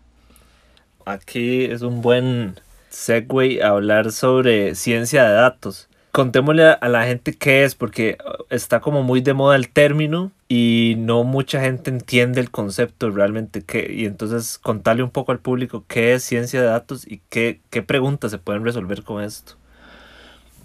aquí 1.06 1.66
es 1.66 1.82
un 1.82 2.02
buen 2.02 2.60
segue 2.90 3.64
a 3.64 3.70
hablar 3.70 4.12
sobre 4.12 4.76
ciencia 4.76 5.26
de 5.26 5.34
datos. 5.34 5.88
Contémosle 6.12 6.64
a 6.80 6.88
la 6.88 7.06
gente 7.06 7.34
qué 7.34 7.66
es, 7.66 7.76
porque 7.76 8.18
está 8.50 8.80
como 8.80 9.04
muy 9.04 9.20
de 9.20 9.34
moda 9.34 9.58
el 9.58 9.70
término 9.70 10.32
y 10.48 10.96
no 10.98 11.26
mucha 11.26 11.60
gente 11.60 11.92
entiende 11.92 12.40
el 12.40 12.52
concepto 12.52 13.10
realmente. 13.12 13.64
Que, 13.64 13.94
y 13.94 14.06
entonces 14.06 14.58
contarle 14.58 15.04
un 15.04 15.10
poco 15.10 15.34
al 15.34 15.40
público 15.40 15.84
qué 15.88 16.14
es 16.14 16.24
ciencia 16.24 16.62
de 16.62 16.68
datos 16.68 17.06
y 17.06 17.22
qué, 17.30 17.60
qué 17.70 17.82
preguntas 17.84 18.32
se 18.32 18.38
pueden 18.38 18.64
resolver 18.64 19.04
con 19.04 19.22
esto. 19.22 19.56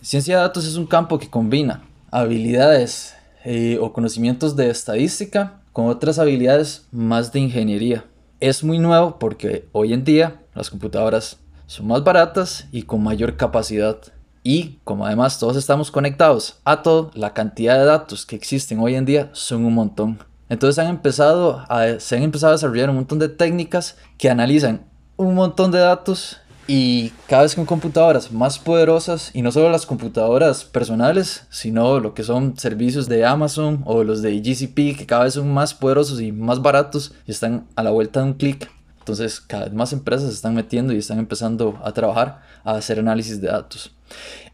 Ciencia 0.02 0.36
de 0.36 0.42
datos 0.42 0.66
es 0.66 0.76
un 0.76 0.86
campo 0.86 1.18
que 1.18 1.28
combina 1.28 1.82
habilidades 2.12 3.16
eh, 3.44 3.76
o 3.80 3.92
conocimientos 3.92 4.54
de 4.54 4.70
estadística 4.70 5.60
con 5.72 5.86
otras 5.86 6.20
habilidades 6.20 6.86
más 6.92 7.32
de 7.32 7.40
ingeniería. 7.40 8.04
Es 8.40 8.64
muy 8.64 8.78
nuevo 8.78 9.18
porque 9.18 9.68
hoy 9.72 9.92
en 9.92 10.02
día 10.02 10.40
las 10.54 10.70
computadoras 10.70 11.36
son 11.66 11.88
más 11.88 12.02
baratas 12.02 12.66
y 12.72 12.84
con 12.84 13.02
mayor 13.02 13.36
capacidad. 13.36 13.98
Y 14.42 14.78
como 14.84 15.04
además 15.04 15.38
todos 15.38 15.58
estamos 15.58 15.90
conectados 15.90 16.58
a 16.64 16.80
todo, 16.80 17.10
la 17.12 17.34
cantidad 17.34 17.78
de 17.78 17.84
datos 17.84 18.24
que 18.24 18.36
existen 18.36 18.78
hoy 18.80 18.94
en 18.94 19.04
día 19.04 19.28
son 19.32 19.66
un 19.66 19.74
montón. 19.74 20.20
Entonces 20.48 20.78
han 20.78 20.88
empezado 20.88 21.66
a, 21.68 22.00
se 22.00 22.16
han 22.16 22.22
empezado 22.22 22.52
a 22.52 22.56
desarrollar 22.56 22.88
un 22.88 22.96
montón 22.96 23.18
de 23.18 23.28
técnicas 23.28 23.98
que 24.16 24.30
analizan 24.30 24.86
un 25.18 25.34
montón 25.34 25.70
de 25.70 25.80
datos 25.80 26.39
y 26.66 27.10
cada 27.26 27.42
vez 27.42 27.54
con 27.54 27.66
computadoras 27.66 28.32
más 28.32 28.58
poderosas 28.58 29.30
y 29.34 29.42
no 29.42 29.50
solo 29.50 29.70
las 29.70 29.86
computadoras 29.86 30.64
personales, 30.64 31.46
sino 31.50 31.98
lo 32.00 32.14
que 32.14 32.22
son 32.22 32.56
servicios 32.56 33.08
de 33.08 33.24
Amazon 33.24 33.82
o 33.86 34.04
los 34.04 34.22
de 34.22 34.40
GCP 34.40 34.96
que 34.96 35.06
cada 35.06 35.24
vez 35.24 35.34
son 35.34 35.52
más 35.52 35.74
poderosos 35.74 36.20
y 36.20 36.32
más 36.32 36.62
baratos 36.62 37.12
y 37.26 37.32
están 37.32 37.66
a 37.74 37.82
la 37.82 37.90
vuelta 37.90 38.20
de 38.20 38.26
un 38.26 38.34
clic. 38.34 38.70
Entonces 39.00 39.40
cada 39.40 39.64
vez 39.64 39.74
más 39.74 39.92
empresas 39.92 40.28
se 40.28 40.34
están 40.34 40.54
metiendo 40.54 40.92
y 40.92 40.98
están 40.98 41.18
empezando 41.18 41.78
a 41.82 41.92
trabajar 41.92 42.42
a 42.62 42.72
hacer 42.72 42.98
análisis 42.98 43.40
de 43.40 43.48
datos. 43.48 43.92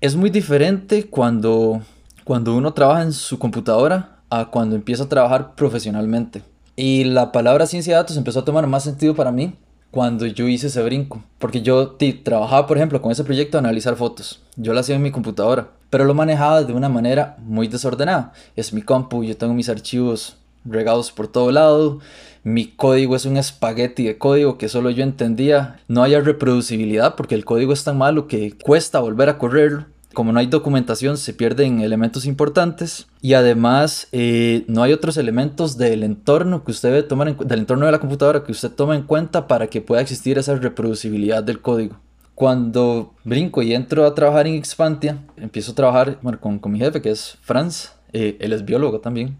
Es 0.00 0.16
muy 0.16 0.30
diferente 0.30 1.08
cuando, 1.08 1.82
cuando 2.24 2.54
uno 2.54 2.72
trabaja 2.72 3.02
en 3.02 3.12
su 3.12 3.38
computadora 3.38 4.20
a 4.30 4.46
cuando 4.46 4.74
empieza 4.74 5.04
a 5.04 5.08
trabajar 5.08 5.54
profesionalmente. 5.54 6.42
Y 6.76 7.04
la 7.04 7.32
palabra 7.32 7.66
ciencia 7.66 7.94
de 7.94 8.02
datos 8.02 8.16
empezó 8.16 8.40
a 8.40 8.44
tomar 8.44 8.66
más 8.66 8.84
sentido 8.84 9.14
para 9.14 9.32
mí 9.32 9.54
cuando 9.96 10.26
yo 10.26 10.46
hice 10.46 10.66
ese 10.66 10.82
brinco. 10.82 11.22
Porque 11.38 11.62
yo 11.62 11.96
trabajaba, 12.22 12.66
por 12.66 12.76
ejemplo, 12.76 13.00
con 13.00 13.12
ese 13.12 13.24
proyecto 13.24 13.56
de 13.56 13.60
analizar 13.60 13.96
fotos. 13.96 14.42
Yo 14.56 14.74
lo 14.74 14.80
hacía 14.80 14.94
en 14.94 15.00
mi 15.00 15.10
computadora, 15.10 15.68
pero 15.88 16.04
lo 16.04 16.12
manejaba 16.12 16.64
de 16.64 16.74
una 16.74 16.90
manera 16.90 17.38
muy 17.38 17.66
desordenada. 17.66 18.34
Es 18.56 18.74
mi 18.74 18.82
compu, 18.82 19.24
yo 19.24 19.38
tengo 19.38 19.54
mis 19.54 19.70
archivos 19.70 20.36
regados 20.66 21.12
por 21.12 21.28
todo 21.28 21.50
lado. 21.50 22.00
Mi 22.44 22.66
código 22.66 23.16
es 23.16 23.24
un 23.24 23.38
espagueti 23.38 24.04
de 24.04 24.18
código 24.18 24.58
que 24.58 24.68
solo 24.68 24.90
yo 24.90 25.02
entendía. 25.02 25.80
No 25.88 26.02
haya 26.02 26.20
reproducibilidad 26.20 27.14
porque 27.14 27.34
el 27.34 27.46
código 27.46 27.72
es 27.72 27.82
tan 27.82 27.96
malo 27.96 28.28
que 28.28 28.52
cuesta 28.52 29.00
volver 29.00 29.30
a 29.30 29.38
correrlo. 29.38 29.86
Como 30.16 30.32
no 30.32 30.40
hay 30.40 30.46
documentación, 30.46 31.18
se 31.18 31.34
pierden 31.34 31.80
elementos 31.80 32.24
importantes 32.24 33.06
y 33.20 33.34
además 33.34 34.08
eh, 34.12 34.64
no 34.66 34.82
hay 34.82 34.94
otros 34.94 35.18
elementos 35.18 35.76
del 35.76 36.02
entorno 36.02 36.64
que 36.64 36.70
usted 36.70 36.88
debe 36.88 37.02
tomar 37.02 37.28
en, 37.28 37.36
del 37.36 37.58
entorno 37.58 37.84
de 37.84 37.92
la 37.92 37.98
computadora 37.98 38.42
que 38.42 38.50
usted 38.50 38.70
toma 38.70 38.96
en 38.96 39.02
cuenta 39.02 39.46
para 39.46 39.66
que 39.66 39.82
pueda 39.82 40.00
existir 40.00 40.38
esa 40.38 40.54
reproducibilidad 40.54 41.44
del 41.44 41.60
código. 41.60 42.00
Cuando 42.34 43.12
brinco 43.24 43.60
y 43.60 43.74
entro 43.74 44.06
a 44.06 44.14
trabajar 44.14 44.46
en 44.46 44.54
Expantia, 44.54 45.18
empiezo 45.36 45.72
a 45.72 45.74
trabajar 45.74 46.18
con, 46.40 46.60
con 46.60 46.72
mi 46.72 46.78
jefe 46.78 47.02
que 47.02 47.10
es 47.10 47.36
Franz, 47.42 47.90
eh, 48.14 48.38
él 48.40 48.54
es 48.54 48.64
biólogo 48.64 49.00
también 49.00 49.36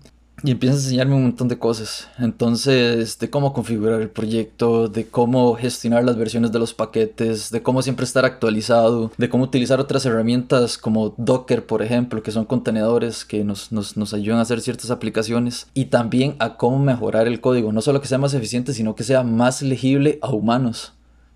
y 0.46 0.52
empieza 0.52 0.76
a 0.76 0.78
enseñarme 0.78 1.16
un 1.16 1.24
montón 1.24 1.48
de 1.48 1.58
cosas. 1.58 2.08
Entonces, 2.18 3.18
de 3.18 3.30
cómo 3.30 3.52
configurar 3.52 4.00
el 4.00 4.08
proyecto, 4.08 4.86
de 4.86 5.06
cómo 5.08 5.54
gestionar 5.56 6.04
las 6.04 6.16
versiones 6.16 6.52
de 6.52 6.60
los 6.60 6.72
paquetes, 6.72 7.50
de 7.50 7.62
cómo 7.62 7.82
siempre 7.82 8.04
estar 8.04 8.24
actualizado, 8.24 9.10
de 9.18 9.28
cómo 9.28 9.44
utilizar 9.44 9.80
otras 9.80 10.06
herramientas 10.06 10.78
como 10.78 11.14
Docker, 11.16 11.66
por 11.66 11.82
ejemplo, 11.82 12.22
que 12.22 12.30
son 12.30 12.44
contenedores 12.44 13.24
que 13.24 13.42
nos, 13.42 13.72
nos, 13.72 13.96
nos 13.96 14.14
ayudan 14.14 14.38
a 14.38 14.42
hacer 14.42 14.60
ciertas 14.60 14.92
aplicaciones. 14.92 15.66
Y 15.74 15.86
también 15.86 16.36
a 16.38 16.56
cómo 16.56 16.78
mejorar 16.78 17.26
el 17.26 17.40
código, 17.40 17.72
no 17.72 17.82
solo 17.82 18.00
que 18.00 18.06
sea 18.06 18.18
más 18.18 18.34
eficiente, 18.34 18.72
sino 18.72 18.94
que 18.94 19.02
sea 19.02 19.24
más 19.24 19.62
legible 19.62 20.20
a 20.22 20.30
humanos. 20.30 20.92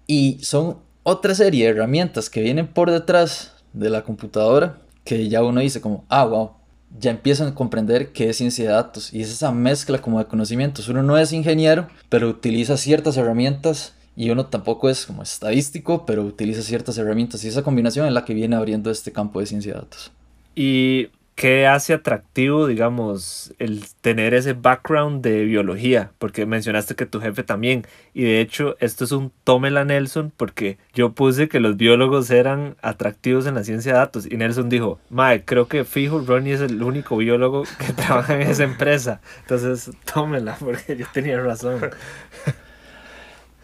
Y 0.07 0.39
son 0.43 0.79
otra 1.03 1.35
serie 1.35 1.65
de 1.65 1.71
herramientas 1.73 2.31
que 2.31 2.43
vienen 2.43 2.69
por 2.69 2.93
detrás 2.93 3.55
de 3.73 3.91
la 3.91 4.05
computadora 4.05 4.79
que 5.05 5.29
ya 5.29 5.43
uno 5.43 5.61
dice 5.61 5.81
como, 5.81 6.05
ah, 6.09 6.25
wow, 6.25 6.51
ya 6.99 7.11
empiezan 7.11 7.49
a 7.49 7.55
comprender 7.55 8.13
qué 8.13 8.31
es 8.31 8.37
ciencia 8.37 8.65
de 8.65 8.73
datos 8.73 9.13
y 9.13 9.23
es 9.23 9.31
esa 9.31 9.53
mezcla 9.53 9.99
como 9.99 10.19
de 10.19 10.27
conocimientos. 10.27 10.89
Uno 10.89 11.03
no 11.03 11.19
es 11.19 11.33
ingeniero, 11.33 11.89
pero 12.09 12.29
utiliza 12.29 12.77
ciertas 12.77 13.17
herramientas 13.17 13.95
y 14.17 14.31
uno 14.31 14.47
tampoco 14.47 14.91
es 14.91 15.07
como 15.07 15.23
estadístico, 15.23 16.05
pero 16.05 16.23
utiliza 16.23 16.63
ciertas 16.63 16.99
herramientas 16.99 17.45
y 17.45 17.49
esa 17.49 17.63
combinación 17.63 18.07
es 18.07 18.13
la 18.13 18.25
que 18.25 18.35
viene 18.35 18.57
abriendo 18.57 18.91
este 18.91 19.13
campo 19.13 19.41
de 19.41 19.47
ciencia 19.47 19.73
de 19.73 19.79
datos. 19.79 20.11
Y 20.55 21.09
¿qué 21.41 21.67
hace 21.67 21.95
atractivo, 21.95 22.67
digamos, 22.67 23.55
el 23.59 23.87
tener 24.03 24.35
ese 24.35 24.53
background 24.53 25.23
de 25.23 25.47
biología? 25.47 26.13
Porque 26.19 26.45
mencionaste 26.45 26.95
que 26.97 27.07
tu 27.07 27.19
jefe 27.19 27.43
también. 27.43 27.87
Y 28.13 28.25
de 28.25 28.43
hecho, 28.43 28.77
esto 28.79 29.05
es 29.05 29.13
un 29.13 29.33
tómela 29.43 29.87
Nelson, 29.87 30.35
porque 30.37 30.77
yo 30.93 31.13
puse 31.13 31.49
que 31.49 31.59
los 31.59 31.79
biólogos 31.79 32.31
eran 32.31 32.77
atractivos 32.83 33.47
en 33.47 33.55
la 33.55 33.65
ciencia 33.65 33.95
de 33.95 33.99
datos. 34.01 34.27
Y 34.31 34.37
Nelson 34.37 34.69
dijo, 34.69 35.01
Mae, 35.09 35.43
creo 35.47 35.67
que 35.67 35.87
fijo, 35.87 36.21
Ronnie 36.21 36.53
es 36.53 36.61
el 36.61 36.83
único 36.83 37.17
biólogo 37.17 37.63
que 37.79 37.93
trabaja 37.95 38.35
en 38.35 38.43
esa 38.43 38.65
empresa. 38.65 39.23
Entonces, 39.41 39.93
tómela, 40.13 40.59
porque 40.61 40.95
yo 40.95 41.07
tenía 41.11 41.41
razón. 41.41 41.81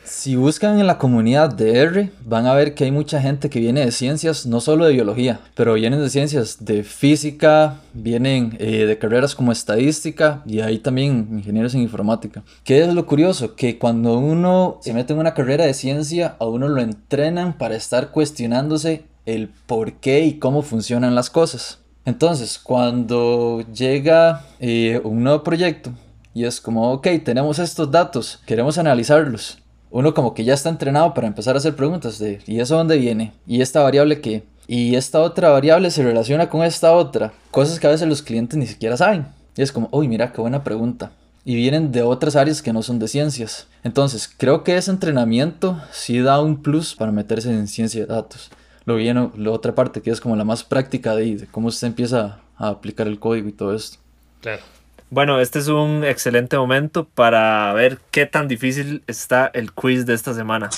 Si 0.07 0.37
buscan 0.37 0.79
en 0.79 0.87
la 0.87 0.99
comunidad 0.99 1.53
de 1.53 1.81
R, 1.81 2.13
van 2.25 2.47
a 2.47 2.55
ver 2.55 2.75
que 2.75 2.85
hay 2.85 2.93
mucha 2.93 3.21
gente 3.21 3.51
que 3.51 3.59
viene 3.59 3.85
de 3.85 3.91
ciencias, 3.91 4.47
no 4.47 4.61
solo 4.61 4.85
de 4.85 4.93
biología, 4.93 5.41
pero 5.57 5.75
vienen 5.75 6.01
de 6.01 6.09
ciencias 6.09 6.65
de 6.65 6.85
física, 6.85 7.81
vienen 7.93 8.57
eh, 8.61 8.87
de 8.87 8.99
carreras 8.99 9.35
como 9.35 9.51
estadística 9.51 10.45
y 10.47 10.61
hay 10.61 10.79
también 10.79 11.27
ingenieros 11.33 11.75
en 11.75 11.81
informática. 11.81 12.45
¿Qué 12.63 12.83
es 12.83 12.95
lo 12.95 13.05
curioso? 13.05 13.57
Que 13.57 13.79
cuando 13.79 14.17
uno 14.17 14.79
se 14.81 14.95
mete 14.95 15.13
en 15.13 15.19
una 15.19 15.35
carrera 15.35 15.65
de 15.65 15.75
ciencia, 15.75 16.37
a 16.39 16.47
uno 16.47 16.69
lo 16.69 16.81
entrenan 16.81 17.59
para 17.59 17.75
estar 17.75 18.13
cuestionándose 18.13 19.03
el 19.27 19.49
por 19.67 19.95
qué 19.95 20.25
y 20.25 20.39
cómo 20.39 20.63
funcionan 20.63 21.17
las 21.17 21.31
cosas. 21.31 21.81
Entonces, 22.05 22.61
cuando 22.61 23.65
llega 23.75 24.45
eh, 24.61 25.01
un 25.03 25.25
nuevo 25.25 25.43
proyecto 25.43 25.91
y 26.33 26.45
es 26.45 26.61
como, 26.61 26.93
ok, 26.93 27.09
tenemos 27.25 27.59
estos 27.59 27.91
datos, 27.91 28.41
queremos 28.47 28.79
analizarlos 28.79 29.59
uno 29.97 30.12
como 30.12 30.35
que 30.35 30.45
ya 30.45 30.53
está 30.53 30.69
entrenado 30.69 31.15
para 31.15 31.26
empezar 31.26 31.55
a 31.55 31.59
hacer 31.59 31.75
preguntas 31.75 32.19
de 32.19 32.43
¿y 32.47 32.61
eso 32.61 32.76
dónde 32.76 32.99
viene? 32.99 33.33
¿Y 33.47 33.62
esta 33.62 33.83
variable 33.83 34.21
qué? 34.21 34.45
¿Y 34.69 34.95
esta 34.95 35.23
otra 35.23 35.49
variable 35.49 35.91
se 35.91 36.03
relaciona 36.03 36.50
con 36.50 36.62
esta 36.62 36.93
otra? 36.93 37.33
Cosas 37.50 37.81
que 37.81 37.87
a 37.87 37.91
veces 37.91 38.07
los 38.07 38.21
clientes 38.21 38.59
ni 38.59 38.67
siquiera 38.67 38.99
saben. 38.99 39.26
Y 39.57 39.62
es 39.62 39.73
como, 39.73 39.88
uy, 39.93 40.07
mira, 40.07 40.33
qué 40.33 40.43
buena 40.43 40.62
pregunta. 40.62 41.12
Y 41.47 41.55
vienen 41.55 41.93
de 41.93 42.03
otras 42.03 42.37
áreas 42.37 42.61
que 42.61 42.75
no 42.75 42.83
son 42.83 42.99
de 42.99 43.09
ciencias. 43.09 43.69
Entonces, 43.85 44.29
creo 44.29 44.65
que 44.65 44.76
ese 44.76 44.91
entrenamiento 44.91 45.81
sí 45.93 46.21
da 46.21 46.43
un 46.43 46.61
plus 46.61 46.95
para 46.95 47.11
meterse 47.11 47.50
en 47.50 47.67
ciencia 47.67 48.03
de 48.03 48.12
datos. 48.12 48.50
Lo 48.85 48.97
viene 48.97 49.31
la 49.35 49.50
otra 49.50 49.75
parte 49.75 50.03
que 50.03 50.11
es 50.11 50.21
como 50.21 50.37
la 50.37 50.45
más 50.45 50.62
práctica 50.62 51.17
de, 51.17 51.37
de 51.37 51.47
cómo 51.47 51.71
se 51.71 51.87
empieza 51.87 52.41
a 52.59 52.69
aplicar 52.69 53.07
el 53.07 53.19
código 53.19 53.49
y 53.49 53.53
todo 53.53 53.75
esto. 53.75 53.97
Claro. 54.43 54.61
Bueno, 55.09 55.39
este 55.39 55.61
es 55.61 55.69
un 55.69 56.03
excelente 56.03 56.59
momento 56.59 57.05
para 57.05 57.73
ver 57.75 58.01
qué 58.11 58.27
tan 58.27 58.49
difícil 58.49 59.05
está 59.07 59.47
el 59.55 59.73
quiz 59.73 60.05
de 60.05 60.15
esta 60.15 60.35
semana. 60.35 60.69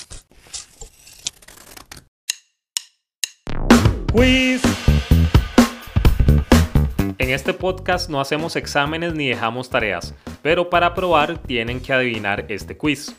Quiz. 4.13 4.61
En 7.17 7.31
este 7.31 7.55
podcast 7.55 8.11
no 8.11 8.21
hacemos 8.21 8.55
exámenes 8.57 9.15
ni 9.15 9.29
dejamos 9.29 9.71
tareas, 9.71 10.15
pero 10.43 10.69
para 10.69 10.93
probar 10.93 11.39
tienen 11.39 11.81
que 11.81 11.95
adivinar 11.95 12.45
este 12.51 12.77
quiz. 12.77 13.17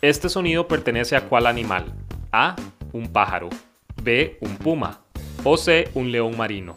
Este 0.00 0.30
sonido 0.30 0.66
pertenece 0.66 1.16
a 1.16 1.28
cuál 1.28 1.46
animal? 1.46 1.92
A. 2.32 2.56
Un 2.94 3.12
pájaro. 3.12 3.50
B. 4.02 4.38
Un 4.40 4.56
puma. 4.56 4.99
C. 5.56 5.88
Un 5.94 6.12
león 6.12 6.36
marino. 6.36 6.76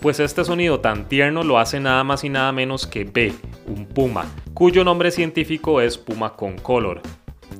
Pues 0.00 0.20
este 0.20 0.44
sonido 0.44 0.78
tan 0.78 1.08
tierno 1.08 1.42
lo 1.42 1.58
hace 1.58 1.80
nada 1.80 2.04
más 2.04 2.22
y 2.22 2.28
nada 2.28 2.52
menos 2.52 2.86
que 2.86 3.02
B, 3.02 3.34
un 3.66 3.84
puma, 3.84 4.26
cuyo 4.54 4.84
nombre 4.84 5.10
científico 5.10 5.80
es 5.80 5.98
puma 5.98 6.34
concolor. 6.34 7.02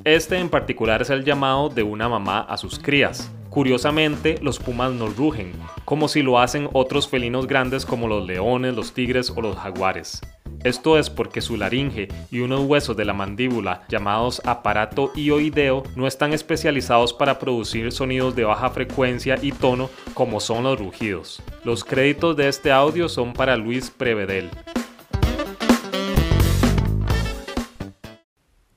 Este 0.04 0.38
en 0.38 0.48
particular 0.48 1.02
es 1.02 1.10
el 1.10 1.24
llamado 1.24 1.68
de 1.68 1.82
una 1.82 2.08
mamá 2.08 2.40
a 2.40 2.56
sus 2.56 2.78
crías. 2.78 3.30
Curiosamente, 3.50 4.38
los 4.42 4.58
pumas 4.58 4.92
no 4.92 5.08
rugen, 5.08 5.52
como 5.84 6.08
si 6.08 6.22
lo 6.22 6.38
hacen 6.38 6.68
otros 6.72 7.08
felinos 7.08 7.46
grandes 7.46 7.86
como 7.86 8.06
los 8.06 8.26
leones, 8.26 8.74
los 8.74 8.92
tigres 8.92 9.30
o 9.34 9.40
los 9.40 9.56
jaguares. 9.56 10.20
Esto 10.64 10.98
es 10.98 11.08
porque 11.08 11.40
su 11.40 11.56
laringe 11.56 12.08
y 12.30 12.40
unos 12.40 12.62
huesos 12.62 12.96
de 12.96 13.04
la 13.04 13.12
mandíbula 13.12 13.82
llamados 13.88 14.42
aparato 14.44 15.12
ioideo 15.14 15.84
no 15.94 16.06
están 16.06 16.32
especializados 16.32 17.12
para 17.12 17.38
producir 17.38 17.92
sonidos 17.92 18.34
de 18.34 18.44
baja 18.44 18.70
frecuencia 18.70 19.38
y 19.40 19.52
tono 19.52 19.88
como 20.14 20.40
son 20.40 20.64
los 20.64 20.78
rugidos. 20.78 21.40
Los 21.64 21.84
créditos 21.84 22.36
de 22.36 22.48
este 22.48 22.72
audio 22.72 23.08
son 23.08 23.32
para 23.32 23.56
Luis 23.56 23.90
Prevedel. 23.90 24.50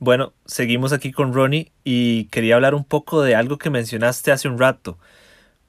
Bueno, 0.04 0.34
seguimos 0.48 0.94
aquí 0.94 1.12
con 1.12 1.32
Ronnie 1.32 1.72
y 1.84 2.24
quería 2.32 2.56
hablar 2.56 2.74
un 2.74 2.84
poco 2.84 3.22
de 3.22 3.36
algo 3.36 3.60
que 3.60 3.70
mencionaste 3.70 4.32
hace 4.32 4.48
un 4.48 4.58
rato. 4.58 4.98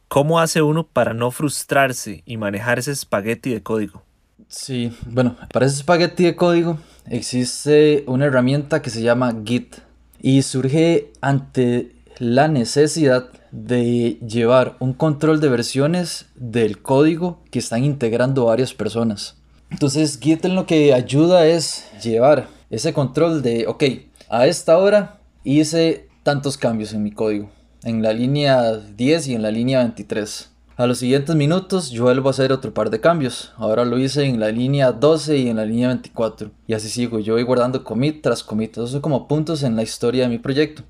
¿Cómo 0.08 0.40
hace 0.40 0.62
uno 0.62 0.86
para 0.86 1.12
no 1.12 1.30
frustrarse 1.30 2.22
y 2.24 2.38
manejar 2.38 2.78
ese 2.78 2.92
espagueti 2.92 3.52
de 3.52 3.62
código? 3.62 4.04
Sí, 4.48 4.90
bueno, 5.04 5.36
para 5.52 5.66
ese 5.66 5.76
espagueti 5.76 6.24
de 6.24 6.34
código 6.34 6.78
existe 7.10 8.04
una 8.06 8.24
herramienta 8.24 8.80
que 8.80 8.88
se 8.88 9.02
llama 9.02 9.36
Git 9.44 9.76
y 10.22 10.40
surge 10.40 11.12
ante 11.20 11.92
la 12.16 12.48
necesidad 12.48 13.28
de 13.50 14.18
llevar 14.26 14.76
un 14.78 14.94
control 14.94 15.42
de 15.42 15.50
versiones 15.50 16.24
del 16.36 16.80
código 16.80 17.42
que 17.50 17.58
están 17.58 17.84
integrando 17.84 18.46
varias 18.46 18.72
personas. 18.72 19.36
Entonces 19.70 20.18
Git 20.18 20.42
en 20.46 20.54
lo 20.54 20.64
que 20.64 20.94
ayuda 20.94 21.46
es 21.46 21.84
llevar 22.02 22.48
ese 22.70 22.94
control 22.94 23.42
de, 23.42 23.66
ok, 23.66 23.84
a 24.32 24.46
esta 24.46 24.78
hora 24.78 25.20
hice 25.44 26.08
tantos 26.22 26.56
cambios 26.56 26.94
en 26.94 27.02
mi 27.02 27.10
código, 27.10 27.50
en 27.84 28.02
la 28.02 28.14
línea 28.14 28.78
10 28.78 29.28
y 29.28 29.34
en 29.34 29.42
la 29.42 29.50
línea 29.50 29.80
23. 29.80 30.48
A 30.78 30.86
los 30.86 30.96
siguientes 30.96 31.36
minutos 31.36 31.90
yo 31.90 32.04
vuelvo 32.04 32.28
a 32.28 32.30
hacer 32.30 32.50
otro 32.50 32.72
par 32.72 32.88
de 32.88 32.98
cambios. 32.98 33.52
Ahora 33.58 33.84
lo 33.84 33.98
hice 33.98 34.24
en 34.24 34.40
la 34.40 34.48
línea 34.48 34.90
12 34.90 35.36
y 35.36 35.48
en 35.50 35.56
la 35.56 35.66
línea 35.66 35.88
24. 35.88 36.50
Y 36.66 36.72
así 36.72 36.88
sigo. 36.88 37.18
Yo 37.18 37.34
voy 37.34 37.42
guardando 37.42 37.84
commit 37.84 38.22
tras 38.22 38.42
commit. 38.42 38.72
Esos 38.72 38.92
son 38.92 39.02
como 39.02 39.28
puntos 39.28 39.62
en 39.64 39.76
la 39.76 39.82
historia 39.82 40.22
de 40.22 40.30
mi 40.30 40.38
proyecto. 40.38 40.82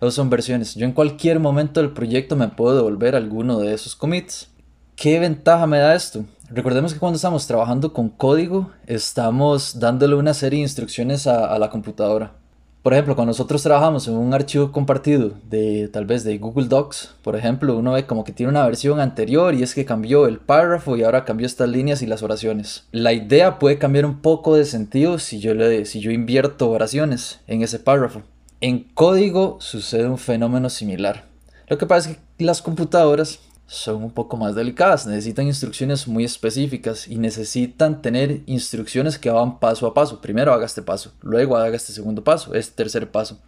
Esos 0.00 0.14
son 0.14 0.28
versiones. 0.28 0.74
Yo 0.74 0.84
en 0.84 0.92
cualquier 0.92 1.38
momento 1.38 1.80
del 1.80 1.92
proyecto 1.92 2.34
me 2.34 2.48
puedo 2.48 2.74
devolver 2.74 3.14
alguno 3.14 3.60
de 3.60 3.72
esos 3.72 3.94
commits. 3.94 4.48
¿Qué 4.96 5.20
ventaja 5.20 5.68
me 5.68 5.78
da 5.78 5.94
esto? 5.94 6.24
Recordemos 6.50 6.92
que 6.92 6.98
cuando 6.98 7.14
estamos 7.14 7.46
trabajando 7.46 7.92
con 7.92 8.08
código, 8.08 8.72
estamos 8.88 9.78
dándole 9.78 10.16
una 10.16 10.34
serie 10.34 10.58
de 10.58 10.64
instrucciones 10.64 11.28
a, 11.28 11.46
a 11.46 11.58
la 11.60 11.70
computadora. 11.70 12.39
Por 12.82 12.94
ejemplo, 12.94 13.14
cuando 13.14 13.30
nosotros 13.30 13.62
trabajamos 13.62 14.08
en 14.08 14.14
un 14.14 14.32
archivo 14.32 14.72
compartido 14.72 15.32
de 15.50 15.88
tal 15.88 16.06
vez 16.06 16.24
de 16.24 16.38
Google 16.38 16.68
Docs, 16.68 17.14
por 17.22 17.36
ejemplo, 17.36 17.76
uno 17.76 17.92
ve 17.92 18.06
como 18.06 18.24
que 18.24 18.32
tiene 18.32 18.48
una 18.48 18.64
versión 18.64 19.00
anterior 19.00 19.54
y 19.54 19.62
es 19.62 19.74
que 19.74 19.84
cambió 19.84 20.26
el 20.26 20.38
párrafo 20.38 20.96
y 20.96 21.02
ahora 21.02 21.26
cambió 21.26 21.46
estas 21.46 21.68
líneas 21.68 22.00
y 22.00 22.06
las 22.06 22.22
oraciones. 22.22 22.84
La 22.90 23.12
idea 23.12 23.58
puede 23.58 23.76
cambiar 23.76 24.06
un 24.06 24.20
poco 24.20 24.56
de 24.56 24.64
sentido 24.64 25.18
si 25.18 25.40
yo, 25.40 25.52
le, 25.52 25.84
si 25.84 26.00
yo 26.00 26.10
invierto 26.10 26.70
oraciones 26.70 27.40
en 27.46 27.62
ese 27.62 27.80
párrafo. 27.80 28.22
En 28.62 28.84
código 28.94 29.58
sucede 29.60 30.08
un 30.08 30.18
fenómeno 30.18 30.70
similar. 30.70 31.26
Lo 31.68 31.76
que 31.76 31.86
pasa 31.86 32.10
es 32.10 32.16
que 32.16 32.44
las 32.44 32.62
computadoras 32.62 33.40
son 33.70 34.02
un 34.02 34.10
poco 34.10 34.36
más 34.36 34.56
delicadas, 34.56 35.06
necesitan 35.06 35.46
instrucciones 35.46 36.08
muy 36.08 36.24
específicas 36.24 37.06
y 37.06 37.18
necesitan 37.18 38.02
tener 38.02 38.40
instrucciones 38.46 39.16
que 39.16 39.30
van 39.30 39.60
paso 39.60 39.86
a 39.86 39.94
paso. 39.94 40.20
Primero 40.20 40.52
haga 40.52 40.66
este 40.66 40.82
paso, 40.82 41.12
luego 41.22 41.56
haga 41.56 41.76
este 41.76 41.92
segundo 41.92 42.24
paso, 42.24 42.52
este 42.54 42.74
tercer 42.74 43.08
paso. 43.12 43.38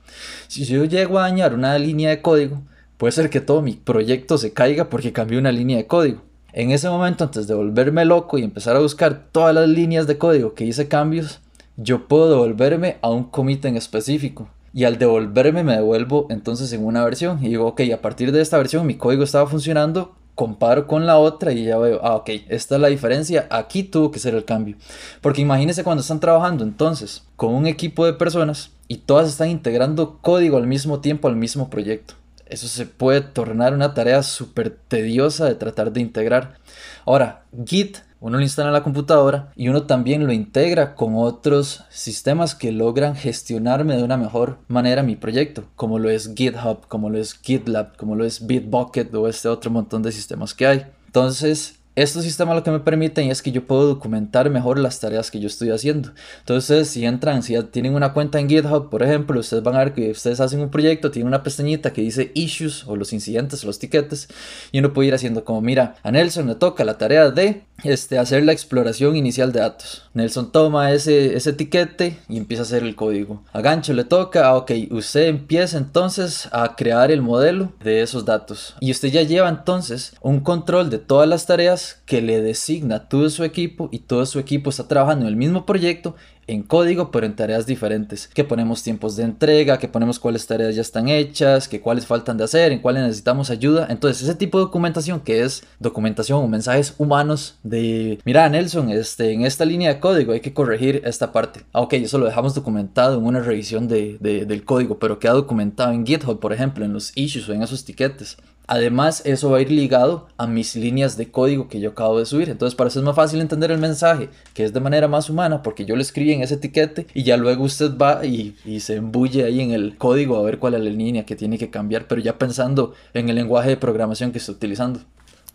Si 0.47 0.65
yo 0.65 0.85
llego 0.85 1.19
a 1.19 1.23
dañar 1.23 1.55
una 1.55 1.77
línea 1.77 2.11
de 2.11 2.23
código, 2.23 2.63
puede 2.99 3.11
ser 3.11 3.31
que 3.31 3.41
todo 3.41 3.63
mi 3.63 3.73
proyecto 3.73 4.39
se 4.39 4.53
caiga 4.53 4.89
porque 4.89 5.13
cambié 5.13 5.41
una 5.41 5.51
línea 5.51 5.77
de 5.77 5.89
código. 5.89 6.23
En 6.53 6.71
ese 6.71 6.89
momento, 6.89 7.25
antes 7.25 7.49
de 7.49 7.55
volverme 7.55 8.05
loco 8.05 8.39
y 8.39 8.45
empezar 8.45 8.77
a 8.77 8.81
buscar 8.81 9.27
todas 9.33 9.53
las 9.53 9.69
líneas 9.69 10.07
de 10.07 10.19
código 10.19 10.55
que 10.55 10.65
hice 10.65 10.87
cambios, 10.87 11.41
yo 11.77 12.07
puedo 12.07 12.31
devolverme 12.31 12.99
a 13.03 13.11
un 13.11 13.25
commit 13.25 13.65
en 13.65 13.77
específico 13.77 14.49
y 14.75 14.85
al 14.85 14.99
devolverme 14.99 15.65
me 15.65 15.75
devuelvo 15.75 16.27
entonces 16.31 16.73
en 16.73 16.85
una 16.85 17.05
versión 17.05 17.45
y 17.45 17.49
digo, 17.49 17.67
ok, 17.67 17.83
a 17.95 18.01
partir 18.01 18.33
de 18.33 18.41
esta 18.41 18.59
versión 18.59 18.87
mi 18.87 18.97
código 18.97 19.25
estaba 19.25 19.47
funcionando, 19.47 20.15
comparo 20.35 20.87
con 20.87 21.07
la 21.07 21.19
otra 21.19 21.53
y 21.53 21.65
ya 21.65 21.79
veo, 21.79 22.01
ah, 22.03 22.17
ok, 22.17 22.31
esta 22.49 22.77
es 22.77 22.81
la 22.81 22.89
diferencia, 22.89 23.47
aquí 23.51 23.83
tuvo 23.83 24.11
que 24.11 24.19
ser 24.19 24.35
el 24.35 24.45
cambio. 24.45 24.77
Porque 25.21 25.43
imagínense 25.43 25.85
cuando 25.85 26.01
están 26.01 26.21
trabajando 26.21 26.65
entonces 26.65 27.25
con 27.37 27.55
un 27.55 27.67
equipo 27.67 28.07
de 28.07 28.15
personas 28.15 28.71
y 28.89 28.99
todas 28.99 29.29
están 29.29 29.51
integrando 29.51 30.19
código 30.21 30.57
al 30.57 30.67
mismo 30.67 31.01
tiempo 31.01 31.29
al 31.29 31.37
mismo 31.37 31.69
proyecto. 31.69 32.15
Eso 32.47 32.69
se 32.69 32.85
puede 32.85 33.23
tornar 33.23 33.73
una 33.73 33.95
tarea 33.95 34.23
súper 34.23 34.71
tediosa 34.71 35.47
de 35.47 35.55
tratar 35.55 35.93
de 35.93 36.01
integrar. 36.01 36.59
Ahora, 37.07 37.45
Git 37.65 37.99
uno 38.23 38.39
lo 38.39 38.43
instala 38.43 38.69
en 38.69 38.75
la 38.75 38.85
computadora 38.85 39.51
y 39.57 39.69
uno 39.69 39.83
también 39.83 40.27
lo 40.27 40.33
integra 40.33 40.95
con 40.95 41.17
otros 41.17 41.85
sistemas 41.91 42.55
que 42.55 42.71
logran 42.71 43.17
gestionarme 43.17 43.97
de 43.97 44.05
una 44.05 44.17
mejor 44.17 44.59
manera 44.69 45.03
mi 45.03 45.17
proyecto, 45.17 45.65
como 45.75 45.99
lo 45.99 46.09
es 46.09 46.33
GitHub, 46.35 46.87
como 46.87 47.11
lo 47.11 47.19
es 47.19 47.35
GitLab, 47.35 47.97
como 47.97 48.15
lo 48.15 48.25
es 48.25 48.47
Bitbucket 48.47 49.13
o 49.15 49.29
este 49.29 49.49
otro 49.49 49.73
montón 49.73 50.03
de 50.03 50.13
sistemas 50.13 50.55
que 50.55 50.67
hay. 50.69 50.87
Entonces, 51.07 51.81
estos 51.95 52.25
sistemas 52.25 52.55
lo 52.55 52.63
que 52.63 52.71
me 52.71 52.81
permiten 52.81 53.31
es 53.31 53.43
que 53.43 53.53
yo 53.53 53.67
puedo 53.67 53.87
documentar 53.87 54.49
mejor 54.49 54.79
las 54.79 54.99
tareas 54.99 55.31
que 55.31 55.41
yo 55.41 55.47
estoy 55.47 55.71
haciendo. 55.71 56.13
Entonces, 56.41 56.89
si 56.89 57.05
entran, 57.05 57.43
si 57.43 57.53
ya 57.53 57.65
tienen 57.65 57.95
una 57.95 58.15
cuenta 58.15 58.41
en 58.41 58.49
GitHub, 58.49 58.89
por 58.89 59.03
ejemplo, 59.03 59.39
ustedes 59.39 59.63
van 59.63 59.75
a 59.75 59.81
ver 59.81 59.93
que 59.93 60.11
ustedes 60.11 60.41
hacen 60.41 60.61
un 60.61 60.71
proyecto, 60.71 61.11
tiene 61.11 61.29
una 61.29 61.43
pestañita 61.43 61.93
que 61.93 62.01
dice 62.01 62.33
issues 62.35 62.85
o 62.87 62.97
los 62.97 63.13
incidentes, 63.13 63.65
los 63.65 63.79
tiquetes, 63.79 64.29
y 64.71 64.79
uno 64.79 64.93
puede 64.95 65.09
ir 65.09 65.15
haciendo 65.15 65.45
como, 65.45 65.61
mira, 65.61 65.97
a 66.03 66.11
Nelson 66.11 66.47
le 66.47 66.55
toca 66.55 66.85
la 66.85 66.97
tarea 66.97 67.31
de 67.31 67.65
este, 67.85 68.19
hacer 68.19 68.45
la 68.45 68.53
exploración 68.53 69.17
inicial 69.17 69.53
de 69.53 69.61
datos. 69.61 70.09
Nelson 70.15 70.53
toma 70.53 70.93
ese, 70.93 71.37
ese 71.37 71.51
etiquete 71.51 72.19
y 72.29 72.37
empieza 72.37 72.63
a 72.63 72.67
hacer 72.67 72.83
el 72.83 72.95
código. 72.95 73.43
A 73.53 73.61
Gancho 73.61 73.93
le 73.93 74.05
toca, 74.05 74.47
ah, 74.47 74.57
ok, 74.57 74.71
usted 74.91 75.27
empieza 75.27 75.79
entonces 75.79 76.49
a 76.53 76.77
crear 76.77 77.11
el 77.11 77.23
modelo 77.23 77.73
de 77.83 78.03
esos 78.03 78.25
datos. 78.25 78.77
Y 78.81 78.91
usted 78.91 79.09
ya 79.09 79.23
lleva 79.23 79.49
entonces 79.49 80.15
un 80.21 80.41
control 80.41 80.91
de 80.91 80.99
todas 80.99 81.29
las 81.29 81.47
tareas 81.47 81.82
que 82.07 82.23
le 82.23 82.41
designa 82.41 83.09
todo 83.09 83.29
su 83.31 83.45
equipo 83.45 83.89
y 83.93 84.01
todo 84.01 84.27
su 84.27 84.39
equipo 84.39 84.71
está 84.71 84.89
trabajando 84.89 85.25
en 85.25 85.29
el 85.29 85.37
mismo 85.37 85.67
proyecto 85.67 86.15
en 86.47 86.63
código, 86.63 87.11
pero 87.11 87.27
en 87.27 87.37
tareas 87.37 87.67
diferentes. 87.67 88.29
Que 88.29 88.45
ponemos 88.45 88.83
tiempos 88.83 89.17
de 89.17 89.25
entrega, 89.25 89.79
que 89.79 89.89
ponemos 89.89 90.19
cuáles 90.19 90.47
tareas 90.47 90.75
ya 90.75 90.83
están 90.83 91.09
hechas, 91.09 91.69
que 91.69 91.81
cuáles 91.81 92.07
faltan 92.07 92.37
de 92.37 92.45
hacer, 92.45 92.73
en 92.73 92.81
cuáles 92.81 93.03
necesitamos 93.03 93.51
ayuda. 93.51 93.87
Entonces, 93.91 94.23
ese 94.23 94.35
tipo 94.35 94.59
de 94.59 94.65
documentación 94.65 95.21
que 95.21 95.43
es 95.43 95.65
documentación 95.79 96.43
o 96.43 96.49
mensajes 96.49 96.95
humanos 96.99 97.59
de, 97.63 98.19
mira, 98.25 98.49
Nelson, 98.49 98.91
este, 98.91 99.33
en 99.33 99.45
esta 99.45 99.65
línea 99.65 99.95
de 99.95 100.01
código 100.01 100.33
hay 100.33 100.41
que 100.41 100.55
corregir 100.55 101.03
esta 101.05 101.33
parte. 101.33 101.61
Ah, 101.73 101.81
ok, 101.81 101.95
eso 101.95 102.19
lo 102.19 102.27
dejamos 102.27 102.55
documentado 102.55 103.19
en 103.19 103.25
una 103.25 103.41
revisión 103.41 103.89
de, 103.89 104.19
del 104.21 104.65
código, 104.65 104.99
pero 104.99 105.19
queda 105.19 105.33
documentado 105.33 105.93
en 105.93 106.07
GitHub, 106.07 106.41
por 106.41 106.53
ejemplo, 106.53 106.85
en 106.85 106.93
los 106.93 107.17
issues 107.17 107.49
o 107.49 107.53
en 107.53 107.63
esos 107.63 107.85
tiquetes. 107.85 108.37
Además, 108.73 109.21
eso 109.27 109.51
va 109.51 109.59
a 109.59 109.61
ir 109.61 109.71
ligado 109.71 110.29
a 110.39 110.47
mis 110.47 110.77
líneas 110.77 111.19
de 111.19 111.31
código 111.31 111.69
que 111.69 111.79
yo 111.79 111.91
acabo 111.91 112.19
de 112.19 112.25
subir. 112.25 112.49
Entonces, 112.49 112.75
para 112.75 112.89
eso 112.89 113.01
es 113.01 113.05
más 113.05 113.15
fácil 113.15 113.43
entender 113.43 113.71
el 113.71 113.77
mensaje, 113.77 114.31
que 114.55 114.65
es 114.65 114.73
de 114.73 114.81
manera 114.81 115.09
más 115.09 115.29
humana, 115.29 115.63
porque 115.63 115.85
yo 115.85 115.95
lo 115.95 116.01
escribí 116.01 116.33
en 116.33 116.41
ese 116.41 116.55
etiquete 116.55 117.07
y 117.13 117.23
ya 117.23 117.37
luego 117.37 117.65
usted 117.65 117.99
va 117.99 118.25
y, 118.25 118.57
y, 118.65 118.81
se 118.81 118.97
embulle 118.97 119.45
ahí 119.45 119.61
en 119.61 119.73
el 119.73 119.99
código 119.99 120.39
a 120.39 120.43
ver 120.43 120.59
cuál 120.59 120.73
es 120.73 120.81
la 120.81 120.89
línea 120.89 121.27
que 121.27 121.37
tiene 121.37 121.59
que 121.59 121.69
cambiar, 121.69 122.07
pero 122.07 122.23
ya 122.23 122.39
pensando 122.39 122.95
en 123.13 123.29
el 123.29 123.35
lenguaje 123.35 123.69
de 123.69 123.77
programación 123.77 124.33
que 124.33 124.39
está 124.39 124.53
utilizando. 124.53 125.01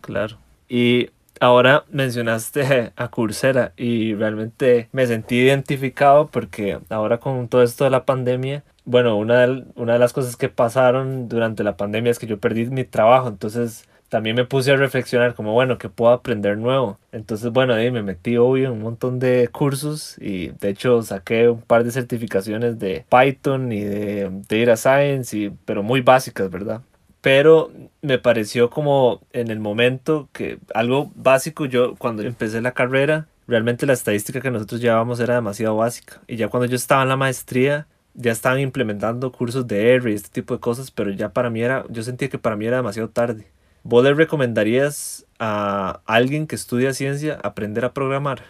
Claro. 0.00 0.38
Y 0.68 1.10
ahora 1.40 1.86
mencionaste 1.90 2.92
a 2.94 3.08
Coursera 3.08 3.72
y 3.76 4.14
realmente 4.14 4.90
me 4.92 5.08
sentí 5.08 5.40
identificado 5.40 6.28
porque 6.28 6.78
ahora 6.88 7.18
con 7.18 7.48
todo 7.48 7.64
esto 7.64 7.82
de 7.82 7.90
la 7.90 8.04
pandemia 8.04 8.62
bueno, 8.88 9.16
una 9.16 9.46
de, 9.46 9.64
una 9.76 9.92
de 9.92 9.98
las 9.98 10.14
cosas 10.14 10.36
que 10.36 10.48
pasaron 10.48 11.28
durante 11.28 11.62
la 11.62 11.76
pandemia 11.76 12.10
es 12.10 12.18
que 12.18 12.26
yo 12.26 12.38
perdí 12.38 12.66
mi 12.66 12.84
trabajo, 12.84 13.28
entonces 13.28 13.86
también 14.08 14.34
me 14.34 14.46
puse 14.46 14.72
a 14.72 14.76
reflexionar 14.76 15.34
como, 15.34 15.52
bueno, 15.52 15.76
¿qué 15.76 15.90
puedo 15.90 16.10
aprender 16.12 16.56
nuevo? 16.56 16.98
Entonces, 17.12 17.52
bueno, 17.52 17.74
ahí 17.74 17.90
me 17.90 18.02
metí 18.02 18.38
obvio 18.38 18.68
en 18.68 18.72
un 18.72 18.80
montón 18.80 19.18
de 19.18 19.48
cursos 19.48 20.16
y 20.18 20.48
de 20.48 20.70
hecho 20.70 21.02
saqué 21.02 21.50
un 21.50 21.60
par 21.60 21.84
de 21.84 21.90
certificaciones 21.90 22.78
de 22.78 23.04
Python 23.10 23.70
y 23.72 23.82
de 23.82 24.30
Data 24.48 24.76
Science, 24.76 25.36
y, 25.36 25.50
pero 25.66 25.82
muy 25.82 26.00
básicas, 26.00 26.50
¿verdad? 26.50 26.80
Pero 27.20 27.70
me 28.00 28.18
pareció 28.18 28.70
como 28.70 29.20
en 29.34 29.50
el 29.50 29.60
momento 29.60 30.30
que 30.32 30.58
algo 30.72 31.12
básico, 31.14 31.66
yo 31.66 31.94
cuando 31.96 32.22
empecé 32.22 32.62
la 32.62 32.72
carrera, 32.72 33.26
realmente 33.46 33.84
la 33.84 33.92
estadística 33.92 34.40
que 34.40 34.50
nosotros 34.50 34.80
llevábamos 34.80 35.20
era 35.20 35.34
demasiado 35.34 35.76
básica. 35.76 36.22
Y 36.26 36.36
ya 36.36 36.48
cuando 36.48 36.64
yo 36.66 36.76
estaba 36.76 37.02
en 37.02 37.10
la 37.10 37.16
maestría, 37.18 37.86
ya 38.18 38.32
estaban 38.32 38.60
implementando 38.60 39.32
cursos 39.32 39.66
de 39.66 39.94
R 39.94 40.10
y 40.10 40.14
este 40.14 40.28
tipo 40.28 40.54
de 40.54 40.60
cosas, 40.60 40.90
pero 40.90 41.10
ya 41.10 41.32
para 41.32 41.50
mí 41.50 41.62
era, 41.62 41.84
yo 41.88 42.02
sentía 42.02 42.28
que 42.28 42.38
para 42.38 42.56
mí 42.56 42.66
era 42.66 42.78
demasiado 42.78 43.08
tarde. 43.08 43.46
¿Vos 43.84 44.04
le 44.04 44.12
recomendarías 44.12 45.24
a 45.38 46.00
alguien 46.04 46.46
que 46.46 46.56
estudia 46.56 46.92
ciencia 46.92 47.38
aprender 47.42 47.84
a 47.84 47.94
programar? 47.94 48.42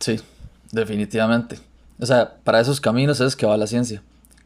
Sí, 0.00 0.20
definitivamente. 0.72 1.56
O 2.00 2.06
sea, 2.06 2.34
para 2.42 2.60
esos 2.60 2.80
caminos 2.80 3.20
es 3.20 3.36
que 3.36 3.46
va 3.46 3.56
la 3.56 3.68
ciencia 3.68 4.02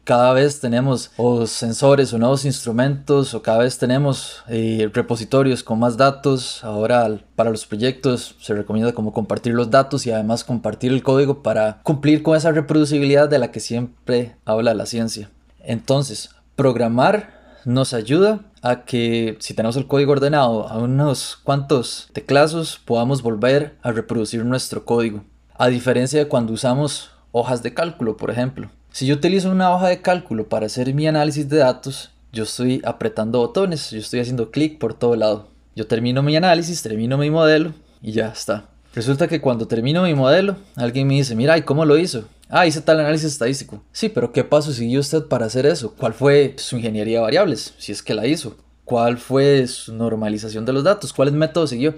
cada 0.07 0.31
vez 0.31 0.61
tenemos 0.61 1.11
o 1.17 1.45
sensores 1.45 2.13
o 2.13 2.17
nuevos 2.17 2.45
instrumentos 2.45 3.33
o 3.33 3.41
cada 3.41 3.57
vez 3.57 3.77
tenemos 3.77 4.41
eh, 4.47 4.89
repositorios 4.93 5.63
con 5.63 5.79
más 5.79 5.97
datos. 5.97 6.63
Ahora 6.63 7.19
para 7.35 7.49
los 7.49 7.65
proyectos 7.65 8.33
se 8.39 8.53
recomienda 8.53 8.93
como 8.93 9.11
compartir 9.11 9.53
los 9.53 9.69
datos 9.69 10.07
y 10.07 10.11
además 10.11 10.45
compartir 10.45 10.93
el 10.93 11.03
código 11.03 11.43
para 11.43 11.81
cumplir 11.83 12.23
con 12.23 12.37
esa 12.37 12.53
reproducibilidad 12.53 13.27
de 13.27 13.37
la 13.37 13.51
que 13.51 13.59
siempre 13.59 14.37
habla 14.45 14.73
la 14.73 14.85
ciencia. 14.85 15.29
Entonces, 15.59 16.29
programar 16.55 17.59
nos 17.65 17.93
ayuda 17.93 18.45
a 18.61 18.85
que 18.85 19.35
si 19.41 19.55
tenemos 19.55 19.75
el 19.75 19.87
código 19.87 20.13
ordenado 20.13 20.69
a 20.69 20.77
unos 20.77 21.35
cuantos 21.35 22.07
teclazos 22.13 22.79
podamos 22.85 23.21
volver 23.21 23.75
a 23.81 23.91
reproducir 23.91 24.45
nuestro 24.45 24.85
código. 24.85 25.25
A 25.57 25.67
diferencia 25.67 26.17
de 26.17 26.29
cuando 26.29 26.53
usamos 26.53 27.11
hojas 27.33 27.61
de 27.61 27.73
cálculo, 27.73 28.15
por 28.15 28.31
ejemplo 28.31 28.69
Si 28.97 29.05
yo 29.05 29.13
utilizo 29.13 29.51
una 29.51 29.75
hoja 29.75 29.89
de 29.89 30.01
cálculo 30.01 30.49
para 30.49 30.65
hacer 30.65 30.91
mi 30.91 31.05
análisis 31.05 31.47
de 31.47 31.57
datos, 31.57 32.09
yo 32.33 32.45
estoy 32.45 32.81
apretando 32.83 33.37
botones, 33.37 33.91
yo 33.91 33.99
estoy 33.99 34.21
haciendo 34.21 34.49
clic 34.49 34.79
por 34.79 34.95
todo 34.95 35.15
lado. 35.15 35.49
Yo 35.75 35.85
termino 35.85 36.23
mi 36.23 36.35
análisis, 36.35 36.81
termino 36.81 37.15
mi 37.15 37.29
modelo 37.29 37.75
y 38.01 38.13
ya 38.13 38.29
está. 38.29 38.69
Resulta 38.95 39.27
que 39.27 39.39
cuando 39.39 39.67
termino 39.67 40.01
mi 40.01 40.15
modelo, 40.15 40.55
alguien 40.75 41.05
me 41.05 41.13
dice, 41.13 41.35
mira, 41.35 41.55
¿y 41.59 41.61
cómo 41.61 41.85
lo 41.85 41.95
hizo? 41.99 42.27
Ah, 42.49 42.65
hice 42.65 42.81
tal 42.81 42.99
análisis 42.99 43.33
estadístico. 43.33 43.83
Sí, 43.91 44.09
pero 44.09 44.31
¿qué 44.31 44.43
paso 44.43 44.73
siguió 44.73 44.99
usted 44.99 45.25
para 45.25 45.45
hacer 45.45 45.67
eso? 45.67 45.93
¿Cuál 45.95 46.15
fue 46.15 46.55
su 46.57 46.77
ingeniería 46.77 47.17
de 47.17 47.23
variables? 47.25 47.75
Si 47.77 47.91
es 47.91 48.01
que 48.01 48.15
la 48.15 48.25
hizo. 48.25 48.57
¿Cuál 48.83 49.19
fue 49.19 49.67
su 49.67 49.93
normalización 49.93 50.65
de 50.65 50.73
los 50.73 50.83
datos? 50.83 51.13
¿Cuál 51.13 51.31
método 51.33 51.67
siguió? 51.67 51.93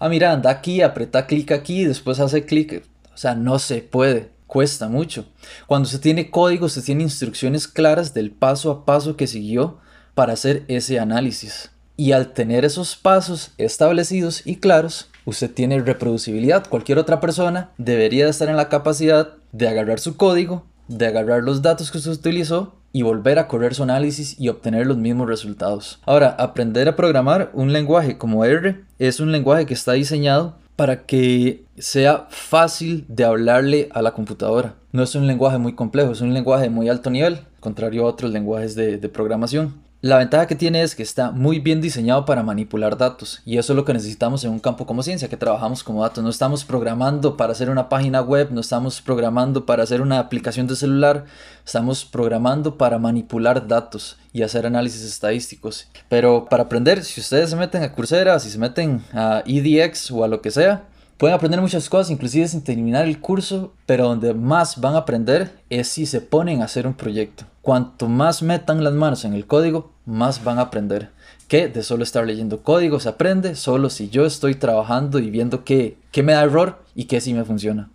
Ah, 0.00 0.08
mira, 0.08 0.32
anda 0.32 0.50
aquí, 0.50 0.82
aprieta 0.82 1.28
clic 1.28 1.52
aquí, 1.52 1.84
después 1.84 2.18
hace 2.18 2.44
clic. 2.44 2.82
O 3.14 3.16
sea, 3.16 3.36
no 3.36 3.60
se 3.60 3.82
puede, 3.82 4.31
cuesta 4.52 4.86
mucho. 4.86 5.24
Cuando 5.66 5.88
se 5.88 5.98
tiene 5.98 6.30
código, 6.30 6.68
se 6.68 6.82
tiene 6.82 7.04
instrucciones 7.04 7.66
claras 7.66 8.12
del 8.12 8.32
paso 8.32 8.70
a 8.70 8.84
paso 8.84 9.16
que 9.16 9.26
siguió 9.26 9.78
para 10.12 10.34
hacer 10.34 10.64
ese 10.68 11.00
análisis. 11.00 11.70
Y 11.96 12.12
al 12.12 12.34
tener 12.34 12.66
esos 12.66 12.94
pasos 12.94 13.52
establecidos 13.56 14.46
y 14.46 14.56
claros, 14.56 15.08
usted 15.24 15.50
tiene 15.50 15.80
reproducibilidad. 15.80 16.68
Cualquier 16.68 16.98
otra 16.98 17.18
persona 17.18 17.70
debería 17.78 18.28
estar 18.28 18.50
en 18.50 18.58
la 18.58 18.68
capacidad 18.68 19.30
de 19.52 19.68
agarrar 19.68 20.00
su 20.00 20.18
código, 20.18 20.66
de 20.86 21.06
agarrar 21.06 21.42
los 21.42 21.62
datos 21.62 21.90
que 21.90 21.96
usted 21.96 22.10
utilizó 22.10 22.74
y 22.92 23.00
volver 23.00 23.38
a 23.38 23.48
correr 23.48 23.74
su 23.74 23.84
análisis 23.84 24.38
y 24.38 24.50
obtener 24.50 24.86
los 24.86 24.98
mismos 24.98 25.28
resultados. 25.28 25.98
Ahora, 26.04 26.28
aprender 26.38 26.88
a 26.88 26.96
programar 26.96 27.50
un 27.54 27.72
lenguaje 27.72 28.18
como 28.18 28.44
R 28.44 28.84
es 28.98 29.18
un 29.18 29.32
lenguaje 29.32 29.64
que 29.64 29.72
está 29.72 29.92
diseñado 29.92 30.58
para 30.82 31.06
que 31.06 31.64
sea 31.78 32.26
fácil 32.30 33.04
de 33.06 33.22
hablarle 33.22 33.88
a 33.92 34.02
la 34.02 34.14
computadora. 34.14 34.74
No 34.90 35.04
es 35.04 35.14
un 35.14 35.28
lenguaje 35.28 35.56
muy 35.56 35.76
complejo, 35.76 36.10
es 36.10 36.20
un 36.22 36.34
lenguaje 36.34 36.64
de 36.64 36.70
muy 36.70 36.88
alto 36.88 37.08
nivel, 37.08 37.38
contrario 37.60 38.02
a 38.02 38.06
otros 38.06 38.32
lenguajes 38.32 38.74
de, 38.74 38.98
de 38.98 39.08
programación. 39.08 39.74
La 40.04 40.18
ventaja 40.18 40.48
que 40.48 40.56
tiene 40.56 40.82
es 40.82 40.96
que 40.96 41.04
está 41.04 41.30
muy 41.30 41.60
bien 41.60 41.80
diseñado 41.80 42.24
para 42.24 42.42
manipular 42.42 42.98
datos 42.98 43.40
y 43.44 43.58
eso 43.58 43.72
es 43.72 43.76
lo 43.76 43.84
que 43.84 43.92
necesitamos 43.92 44.42
en 44.42 44.50
un 44.50 44.58
campo 44.58 44.84
como 44.84 45.04
ciencia, 45.04 45.28
que 45.28 45.36
trabajamos 45.36 45.84
como 45.84 46.02
datos. 46.02 46.24
No 46.24 46.30
estamos 46.30 46.64
programando 46.64 47.36
para 47.36 47.52
hacer 47.52 47.70
una 47.70 47.88
página 47.88 48.20
web, 48.20 48.48
no 48.50 48.60
estamos 48.60 49.00
programando 49.00 49.64
para 49.64 49.84
hacer 49.84 50.02
una 50.02 50.18
aplicación 50.18 50.66
de 50.66 50.74
celular, 50.74 51.26
estamos 51.64 52.04
programando 52.04 52.76
para 52.76 52.98
manipular 52.98 53.68
datos 53.68 54.16
y 54.32 54.42
hacer 54.42 54.66
análisis 54.66 55.04
estadísticos. 55.04 55.86
Pero 56.08 56.46
para 56.50 56.64
aprender, 56.64 57.04
si 57.04 57.20
ustedes 57.20 57.50
se 57.50 57.54
meten 57.54 57.84
a 57.84 57.92
Coursera, 57.92 58.40
si 58.40 58.50
se 58.50 58.58
meten 58.58 59.04
a 59.12 59.44
EDX 59.46 60.10
o 60.10 60.24
a 60.24 60.28
lo 60.28 60.42
que 60.42 60.50
sea, 60.50 60.88
Pueden 61.16 61.36
aprender 61.36 61.60
muchas 61.60 61.88
cosas, 61.88 62.10
inclusive 62.10 62.48
sin 62.48 62.64
terminar 62.64 63.06
el 63.06 63.20
curso, 63.20 63.72
pero 63.86 64.08
donde 64.08 64.34
más 64.34 64.80
van 64.80 64.96
a 64.96 64.98
aprender 64.98 65.52
es 65.70 65.86
si 65.86 66.04
se 66.04 66.20
ponen 66.20 66.62
a 66.62 66.64
hacer 66.64 66.84
un 66.84 66.94
proyecto. 66.94 67.44
Cuanto 67.62 68.08
más 68.08 68.42
metan 68.42 68.82
las 68.82 68.92
manos 68.92 69.24
en 69.24 69.34
el 69.34 69.46
código, 69.46 69.92
más 70.04 70.42
van 70.42 70.58
a 70.58 70.62
aprender. 70.62 71.10
Que 71.46 71.68
de 71.68 71.84
solo 71.84 72.02
estar 72.02 72.26
leyendo 72.26 72.64
código 72.64 72.98
se 72.98 73.08
aprende 73.08 73.54
solo 73.54 73.88
si 73.88 74.10
yo 74.10 74.26
estoy 74.26 74.56
trabajando 74.56 75.20
y 75.20 75.30
viendo 75.30 75.64
qué, 75.64 75.96
qué 76.10 76.24
me 76.24 76.32
da 76.32 76.42
error 76.42 76.82
y 76.96 77.04
qué 77.04 77.20
sí 77.20 77.32
me 77.32 77.44
funciona. 77.44 77.88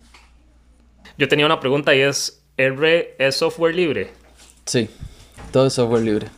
Yo 1.18 1.28
tenía 1.28 1.44
una 1.44 1.60
pregunta 1.60 1.94
y 1.94 2.00
es, 2.00 2.42
¿R 2.56 3.14
es 3.18 3.36
software 3.36 3.74
libre? 3.74 4.10
Sí, 4.64 4.88
todo 5.52 5.66
es 5.66 5.74
software 5.74 6.02
libre. 6.02 6.28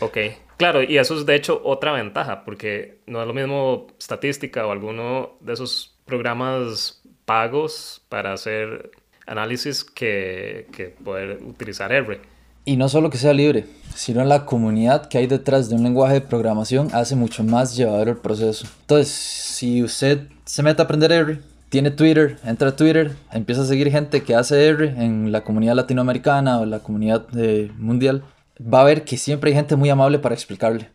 Ok. 0.00 0.18
Claro, 0.58 0.82
y 0.82 0.98
eso 0.98 1.18
es 1.18 1.24
de 1.24 1.34
hecho 1.34 1.60
otra 1.64 1.92
ventaja, 1.92 2.44
porque 2.44 3.00
no 3.06 3.20
es 3.20 3.26
lo 3.26 3.34
mismo 3.34 3.86
estadística 3.98 4.66
o 4.66 4.72
alguno 4.72 5.36
de 5.40 5.52
esos 5.54 5.98
programas 6.04 7.02
pagos 7.24 8.02
para 8.08 8.32
hacer 8.32 8.90
análisis 9.26 9.84
que, 9.84 10.66
que 10.72 10.86
poder 10.86 11.42
utilizar 11.42 11.92
R. 11.92 12.20
Y 12.66 12.76
no 12.76 12.88
solo 12.88 13.10
que 13.10 13.16
sea 13.16 13.32
libre, 13.32 13.64
sino 13.94 14.24
la 14.24 14.44
comunidad 14.44 15.06
que 15.06 15.18
hay 15.18 15.28
detrás 15.28 15.68
de 15.68 15.76
un 15.76 15.84
lenguaje 15.84 16.14
de 16.14 16.20
programación 16.20 16.88
hace 16.92 17.14
mucho 17.14 17.44
más 17.44 17.76
llevadero 17.76 18.10
el 18.10 18.16
proceso. 18.18 18.66
Entonces, 18.80 19.08
si 19.08 19.84
usted 19.84 20.26
se 20.44 20.64
mete 20.64 20.82
a 20.82 20.84
aprender 20.84 21.12
R, 21.12 21.40
tiene 21.68 21.92
Twitter, 21.92 22.38
entra 22.44 22.70
a 22.70 22.76
Twitter, 22.76 23.12
empieza 23.32 23.62
a 23.62 23.66
seguir 23.66 23.90
gente 23.92 24.24
que 24.24 24.34
hace 24.34 24.66
R 24.66 24.88
en 24.88 25.30
la 25.30 25.44
comunidad 25.44 25.76
latinoamericana 25.76 26.58
o 26.58 26.66
la 26.66 26.80
comunidad 26.80 27.26
eh, 27.36 27.70
mundial, 27.78 28.24
va 28.60 28.80
a 28.80 28.84
ver 28.84 29.04
que 29.04 29.16
siempre 29.16 29.50
hay 29.50 29.56
gente 29.56 29.76
muy 29.76 29.88
amable 29.88 30.18
para 30.18 30.34
explicarle. 30.34 30.90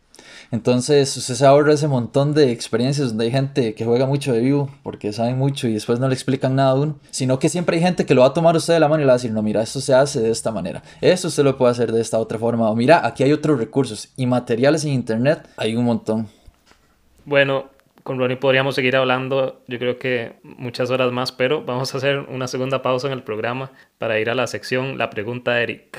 Entonces 0.50 1.16
usted 1.16 1.34
se 1.34 1.46
ahorra 1.46 1.72
ese 1.72 1.88
montón 1.88 2.34
de 2.34 2.52
experiencias 2.52 3.08
donde 3.08 3.24
hay 3.24 3.30
gente 3.30 3.74
que 3.74 3.84
juega 3.84 4.06
mucho 4.06 4.32
de 4.32 4.40
vivo 4.40 4.70
porque 4.82 5.12
saben 5.12 5.38
mucho 5.38 5.66
y 5.66 5.72
después 5.72 5.98
no 5.98 6.08
le 6.08 6.14
explican 6.14 6.54
nada 6.54 6.72
a 6.72 6.74
uno, 6.74 6.98
sino 7.10 7.38
que 7.38 7.48
siempre 7.48 7.76
hay 7.76 7.82
gente 7.82 8.04
que 8.04 8.14
lo 8.14 8.20
va 8.20 8.28
a 8.28 8.34
tomar 8.34 8.54
usted 8.54 8.74
de 8.74 8.80
la 8.80 8.88
mano 8.88 9.02
y 9.02 9.04
le 9.04 9.08
va 9.08 9.14
a 9.14 9.16
decir, 9.16 9.32
no, 9.32 9.42
mira, 9.42 9.62
esto 9.62 9.80
se 9.80 9.94
hace 9.94 10.20
de 10.20 10.30
esta 10.30 10.50
manera, 10.50 10.82
esto 11.00 11.28
usted 11.28 11.42
lo 11.42 11.56
puede 11.56 11.72
hacer 11.72 11.90
de 11.90 12.00
esta 12.00 12.18
otra 12.18 12.38
forma, 12.38 12.68
o 12.68 12.76
mira, 12.76 13.06
aquí 13.06 13.22
hay 13.22 13.32
otros 13.32 13.58
recursos 13.58 14.10
y 14.16 14.26
materiales 14.26 14.84
en 14.84 14.92
internet, 14.92 15.48
hay 15.56 15.74
un 15.74 15.84
montón. 15.84 16.28
Bueno, 17.24 17.70
con 18.02 18.18
Ronnie 18.18 18.36
podríamos 18.36 18.74
seguir 18.74 18.96
hablando, 18.96 19.62
yo 19.68 19.78
creo 19.78 19.98
que 19.98 20.34
muchas 20.42 20.90
horas 20.90 21.12
más, 21.12 21.32
pero 21.32 21.64
vamos 21.64 21.94
a 21.94 21.98
hacer 21.98 22.18
una 22.18 22.48
segunda 22.48 22.82
pausa 22.82 23.06
en 23.06 23.12
el 23.12 23.22
programa 23.22 23.70
para 23.98 24.18
ir 24.18 24.28
a 24.28 24.34
la 24.34 24.46
sección 24.46 24.98
La 24.98 25.08
pregunta 25.08 25.52
de 25.52 25.62
Eric. 25.62 25.98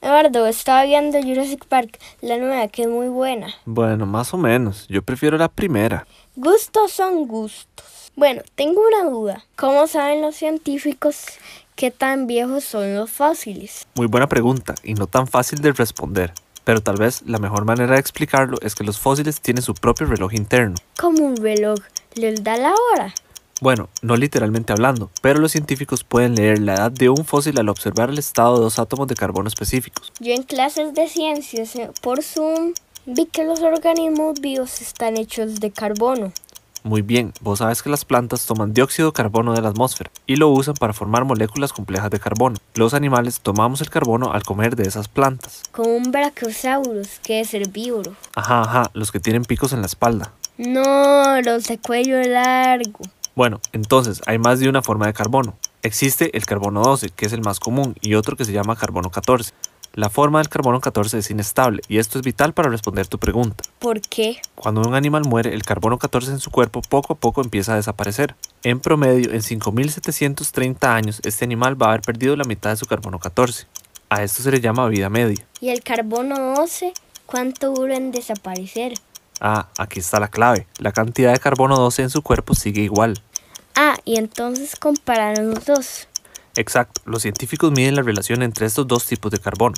Eduardo, 0.00 0.46
estaba 0.46 0.84
viendo 0.84 1.20
Jurassic 1.20 1.66
Park, 1.66 1.98
la 2.20 2.36
nueva, 2.36 2.68
que 2.68 2.82
es 2.82 2.88
muy 2.88 3.08
buena. 3.08 3.48
Bueno, 3.64 4.06
más 4.06 4.32
o 4.32 4.38
menos. 4.38 4.86
Yo 4.88 5.02
prefiero 5.02 5.36
la 5.38 5.48
primera. 5.48 6.06
Gustos 6.36 6.92
son 6.92 7.26
gustos. 7.26 8.12
Bueno, 8.14 8.42
tengo 8.54 8.80
una 8.86 9.10
duda. 9.10 9.44
¿Cómo 9.56 9.86
saben 9.88 10.20
los 10.22 10.36
científicos 10.36 11.26
qué 11.74 11.90
tan 11.90 12.26
viejos 12.28 12.64
son 12.64 12.94
los 12.94 13.10
fósiles? 13.10 13.86
Muy 13.96 14.06
buena 14.06 14.28
pregunta 14.28 14.74
y 14.84 14.94
no 14.94 15.08
tan 15.08 15.26
fácil 15.26 15.60
de 15.60 15.72
responder. 15.72 16.32
Pero 16.62 16.80
tal 16.80 16.96
vez 16.96 17.22
la 17.26 17.38
mejor 17.38 17.64
manera 17.64 17.94
de 17.94 18.00
explicarlo 18.00 18.58
es 18.62 18.74
que 18.74 18.84
los 18.84 19.00
fósiles 19.00 19.40
tienen 19.40 19.62
su 19.62 19.74
propio 19.74 20.06
reloj 20.06 20.34
interno. 20.34 20.76
Como 20.96 21.24
un 21.24 21.36
reloj, 21.36 21.78
¿les 22.14 22.44
da 22.44 22.56
la 22.56 22.72
hora? 22.72 23.14
Bueno, 23.60 23.88
no 24.02 24.16
literalmente 24.16 24.72
hablando, 24.72 25.10
pero 25.20 25.40
los 25.40 25.50
científicos 25.50 26.04
pueden 26.04 26.36
leer 26.36 26.60
la 26.60 26.74
edad 26.74 26.92
de 26.92 27.08
un 27.08 27.24
fósil 27.24 27.58
al 27.58 27.68
observar 27.68 28.08
el 28.08 28.18
estado 28.18 28.56
de 28.56 28.62
dos 28.62 28.78
átomos 28.78 29.08
de 29.08 29.16
carbono 29.16 29.48
específicos. 29.48 30.12
Yo 30.20 30.32
en 30.32 30.44
clases 30.44 30.94
de 30.94 31.08
ciencias 31.08 31.74
eh, 31.74 31.90
por 32.00 32.22
Zoom 32.22 32.74
vi 33.04 33.26
que 33.26 33.44
los 33.44 33.60
organismos 33.60 34.40
vivos 34.40 34.80
están 34.80 35.16
hechos 35.16 35.58
de 35.58 35.72
carbono. 35.72 36.32
Muy 36.84 37.02
bien, 37.02 37.32
vos 37.40 37.58
sabes 37.58 37.82
que 37.82 37.90
las 37.90 38.04
plantas 38.04 38.46
toman 38.46 38.72
dióxido 38.72 39.08
de 39.08 39.12
carbono 39.12 39.52
de 39.52 39.60
la 39.60 39.70
atmósfera 39.70 40.12
y 40.26 40.36
lo 40.36 40.50
usan 40.50 40.74
para 40.74 40.92
formar 40.92 41.24
moléculas 41.24 41.72
complejas 41.72 42.10
de 42.10 42.20
carbono. 42.20 42.56
Los 42.74 42.94
animales 42.94 43.40
tomamos 43.40 43.80
el 43.80 43.90
carbono 43.90 44.32
al 44.32 44.44
comer 44.44 44.76
de 44.76 44.86
esas 44.86 45.08
plantas. 45.08 45.64
Como 45.72 45.96
un 45.96 46.12
brachiosaurus, 46.12 47.18
que 47.24 47.40
es 47.40 47.52
herbívoro. 47.52 48.14
Ajá, 48.36 48.60
ajá, 48.60 48.90
los 48.94 49.10
que 49.10 49.18
tienen 49.18 49.44
picos 49.44 49.72
en 49.72 49.80
la 49.80 49.86
espalda. 49.86 50.32
No, 50.56 51.40
los 51.42 51.64
de 51.64 51.78
cuello 51.78 52.22
largo. 52.22 53.00
Bueno, 53.38 53.60
entonces 53.72 54.20
hay 54.26 54.36
más 54.40 54.58
de 54.58 54.68
una 54.68 54.82
forma 54.82 55.06
de 55.06 55.12
carbono. 55.12 55.56
Existe 55.84 56.36
el 56.36 56.44
carbono 56.44 56.82
12, 56.82 57.10
que 57.10 57.24
es 57.24 57.32
el 57.32 57.40
más 57.40 57.60
común, 57.60 57.94
y 58.00 58.14
otro 58.14 58.36
que 58.36 58.44
se 58.44 58.50
llama 58.50 58.74
carbono 58.74 59.12
14. 59.12 59.52
La 59.94 60.10
forma 60.10 60.40
del 60.40 60.48
carbono 60.48 60.80
14 60.80 61.18
es 61.18 61.30
inestable 61.30 61.82
y 61.86 61.98
esto 61.98 62.18
es 62.18 62.24
vital 62.24 62.52
para 62.52 62.68
responder 62.68 63.06
tu 63.06 63.20
pregunta. 63.20 63.62
¿Por 63.78 64.00
qué? 64.00 64.40
Cuando 64.56 64.80
un 64.80 64.96
animal 64.96 65.22
muere, 65.22 65.54
el 65.54 65.62
carbono 65.62 65.98
14 65.98 66.32
en 66.32 66.40
su 66.40 66.50
cuerpo 66.50 66.82
poco 66.82 67.12
a 67.12 67.16
poco 67.16 67.40
empieza 67.40 67.74
a 67.74 67.76
desaparecer. 67.76 68.34
En 68.64 68.80
promedio, 68.80 69.30
en 69.30 69.40
5.730 69.40 70.88
años, 70.88 71.20
este 71.22 71.44
animal 71.44 71.80
va 71.80 71.86
a 71.86 71.88
haber 71.90 72.00
perdido 72.02 72.34
la 72.34 72.42
mitad 72.42 72.70
de 72.70 72.76
su 72.76 72.86
carbono 72.86 73.20
14. 73.20 73.68
A 74.08 74.24
esto 74.24 74.42
se 74.42 74.50
le 74.50 74.60
llama 74.60 74.88
vida 74.88 75.10
media. 75.10 75.46
¿Y 75.60 75.68
el 75.68 75.84
carbono 75.84 76.56
12 76.56 76.92
cuánto 77.26 77.72
dura 77.72 77.96
en 77.96 78.10
desaparecer? 78.10 78.94
Ah, 79.40 79.68
aquí 79.78 80.00
está 80.00 80.18
la 80.18 80.28
clave. 80.28 80.66
La 80.78 80.92
cantidad 80.92 81.32
de 81.32 81.38
carbono 81.38 81.76
12 81.76 82.02
en 82.02 82.10
su 82.10 82.22
cuerpo 82.22 82.54
sigue 82.54 82.82
igual. 82.82 83.22
Ah, 83.80 83.96
y 84.04 84.16
entonces 84.16 84.74
compararon 84.74 85.50
los 85.50 85.64
dos. 85.64 86.08
Exacto, 86.56 87.00
los 87.04 87.22
científicos 87.22 87.70
miden 87.70 87.94
la 87.94 88.02
relación 88.02 88.42
entre 88.42 88.66
estos 88.66 88.88
dos 88.88 89.06
tipos 89.06 89.30
de 89.30 89.38
carbono 89.38 89.76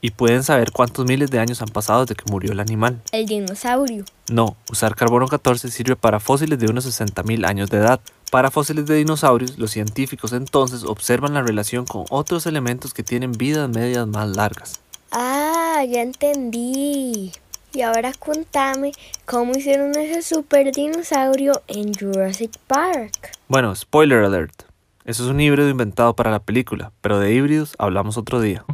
y 0.00 0.12
pueden 0.12 0.44
saber 0.44 0.70
cuántos 0.70 1.04
miles 1.04 1.32
de 1.32 1.40
años 1.40 1.60
han 1.60 1.68
pasado 1.68 2.02
desde 2.02 2.14
que 2.14 2.30
murió 2.30 2.52
el 2.52 2.60
animal. 2.60 3.02
El 3.10 3.26
dinosaurio. 3.26 4.04
No, 4.30 4.56
usar 4.70 4.94
carbono 4.94 5.26
14 5.26 5.68
sirve 5.72 5.96
para 5.96 6.20
fósiles 6.20 6.60
de 6.60 6.68
unos 6.68 6.86
60.000 6.86 7.44
años 7.44 7.70
de 7.70 7.78
edad. 7.78 8.00
Para 8.30 8.52
fósiles 8.52 8.86
de 8.86 8.94
dinosaurios, 8.94 9.58
los 9.58 9.72
científicos 9.72 10.32
entonces 10.32 10.84
observan 10.84 11.34
la 11.34 11.42
relación 11.42 11.86
con 11.86 12.04
otros 12.10 12.46
elementos 12.46 12.94
que 12.94 13.02
tienen 13.02 13.32
vidas 13.32 13.68
medias 13.68 14.06
más 14.06 14.28
largas. 14.28 14.78
Ah, 15.10 15.84
ya 15.88 16.02
entendí. 16.02 17.32
Y 17.72 17.82
ahora 17.82 18.12
contame 18.18 18.92
cómo 19.26 19.52
hicieron 19.52 19.90
ese 19.96 20.22
super 20.22 20.72
dinosaurio 20.72 21.62
en 21.68 21.94
Jurassic 21.94 22.58
Park. 22.66 23.32
Bueno, 23.46 23.74
spoiler 23.76 24.24
alert. 24.24 24.62
Eso 25.04 25.24
es 25.24 25.30
un 25.30 25.40
híbrido 25.40 25.68
inventado 25.68 26.14
para 26.14 26.30
la 26.30 26.40
película, 26.40 26.92
pero 27.00 27.20
de 27.20 27.32
híbridos 27.32 27.74
hablamos 27.78 28.18
otro 28.18 28.40
día. 28.40 28.64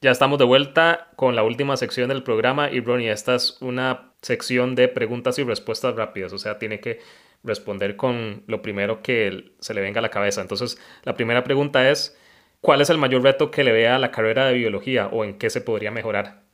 Ya 0.00 0.10
estamos 0.10 0.38
de 0.38 0.44
vuelta 0.44 1.08
con 1.16 1.36
la 1.36 1.44
última 1.44 1.76
sección 1.76 2.08
del 2.08 2.22
programa 2.22 2.70
y 2.70 2.80
Ronnie, 2.80 3.10
esta 3.10 3.34
es 3.34 3.56
una 3.60 4.12
sección 4.20 4.74
de 4.74 4.88
preguntas 4.88 5.38
y 5.38 5.44
respuestas 5.44 5.94
rápidas, 5.94 6.32
o 6.32 6.38
sea, 6.38 6.58
tiene 6.58 6.80
que 6.80 6.98
responder 7.44 7.96
con 7.96 8.42
lo 8.46 8.62
primero 8.62 9.02
que 9.02 9.52
se 9.60 9.74
le 9.74 9.80
venga 9.80 9.98
a 9.98 10.02
la 10.02 10.10
cabeza. 10.10 10.40
Entonces, 10.40 10.78
la 11.04 11.14
primera 11.14 11.44
pregunta 11.44 11.88
es, 11.88 12.16
¿cuál 12.62 12.80
es 12.80 12.88
el 12.88 12.96
mayor 12.96 13.22
reto 13.22 13.50
que 13.50 13.62
le 13.64 13.72
vea 13.72 13.96
a 13.96 13.98
la 13.98 14.10
carrera 14.10 14.46
de 14.46 14.54
biología 14.54 15.08
o 15.08 15.24
en 15.24 15.36
qué 15.38 15.50
se 15.50 15.60
podría 15.60 15.90
mejorar? 15.90 16.44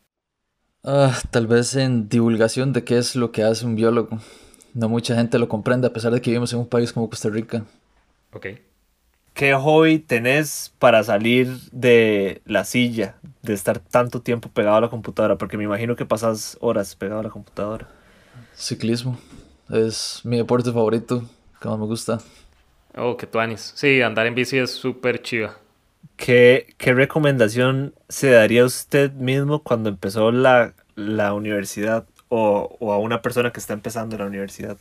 Ah, 0.83 1.17
tal 1.31 1.47
vez 1.47 1.77
en 1.77 2.09
divulgación 2.09 2.73
de 2.73 2.83
qué 2.83 2.99
es 2.99 3.15
lo 3.15 3.31
que 3.31 3.45
hace 3.45 3.65
un 3.65 3.77
biólogo. 3.77 4.19
No 4.75 4.89
mucha 4.89 5.15
gente 5.15 5.39
lo 5.39 5.49
comprende 5.49 5.87
a 5.87 5.93
pesar 5.93 6.13
de 6.13 6.21
que 6.21 6.31
vivimos 6.31 6.53
en 6.53 6.61
un 6.61 6.69
país 6.69 6.93
como 6.93 7.09
Costa 7.09 7.29
Rica. 7.29 7.65
Ok. 8.33 8.47
¿Qué 9.35 9.55
hobby 9.55 10.01
tenés 10.01 10.73
para 10.81 11.03
salir 11.05 11.49
de 11.71 12.43
la 12.45 12.65
silla, 12.65 13.15
de 13.43 13.55
estar 13.55 13.79
tanto 13.79 14.21
tiempo 14.21 14.49
pegado 14.49 14.77
a 14.77 14.81
la 14.81 14.89
computadora? 14.89 15.39
Porque 15.39 15.57
me 15.57 15.65
imagino 15.65 15.95
que 15.95 16.05
pasas 16.05 16.57
horas 16.61 16.97
pegado 16.97 17.21
a 17.21 17.25
la 17.25 17.31
computadora. 17.31 17.89
Ciclismo. 18.57 19.19
Es 19.71 20.23
mi 20.25 20.39
deporte 20.39 20.73
favorito, 20.73 21.23
que 21.61 21.69
más 21.69 21.79
me 21.79 21.87
gusta. 21.87 22.19
Oh, 22.97 23.17
que 23.17 23.27
tuanis. 23.27 23.73
Sí, 23.77 24.03
andar 24.03 24.27
en 24.27 24.35
bici 24.35 24.59
es 24.59 24.71
súper 24.73 25.23
chiva. 25.23 25.59
¿Qué, 26.17 26.75
¿Qué 26.79 26.95
recomendación 26.95 27.95
se 28.09 28.31
daría 28.31 28.63
a 28.63 28.67
usted 28.67 29.13
mismo 29.13 29.63
cuando 29.63 29.89
empezó 29.89 30.33
la, 30.33 30.75
la 30.97 31.33
universidad 31.33 32.07
o, 32.29 32.77
o, 32.81 32.93
a 32.93 32.99
una 32.99 33.23
persona 33.23 33.53
que 33.53 33.61
está 33.61 33.73
empezando 33.73 34.19
la 34.19 34.27
universidad? 34.27 34.77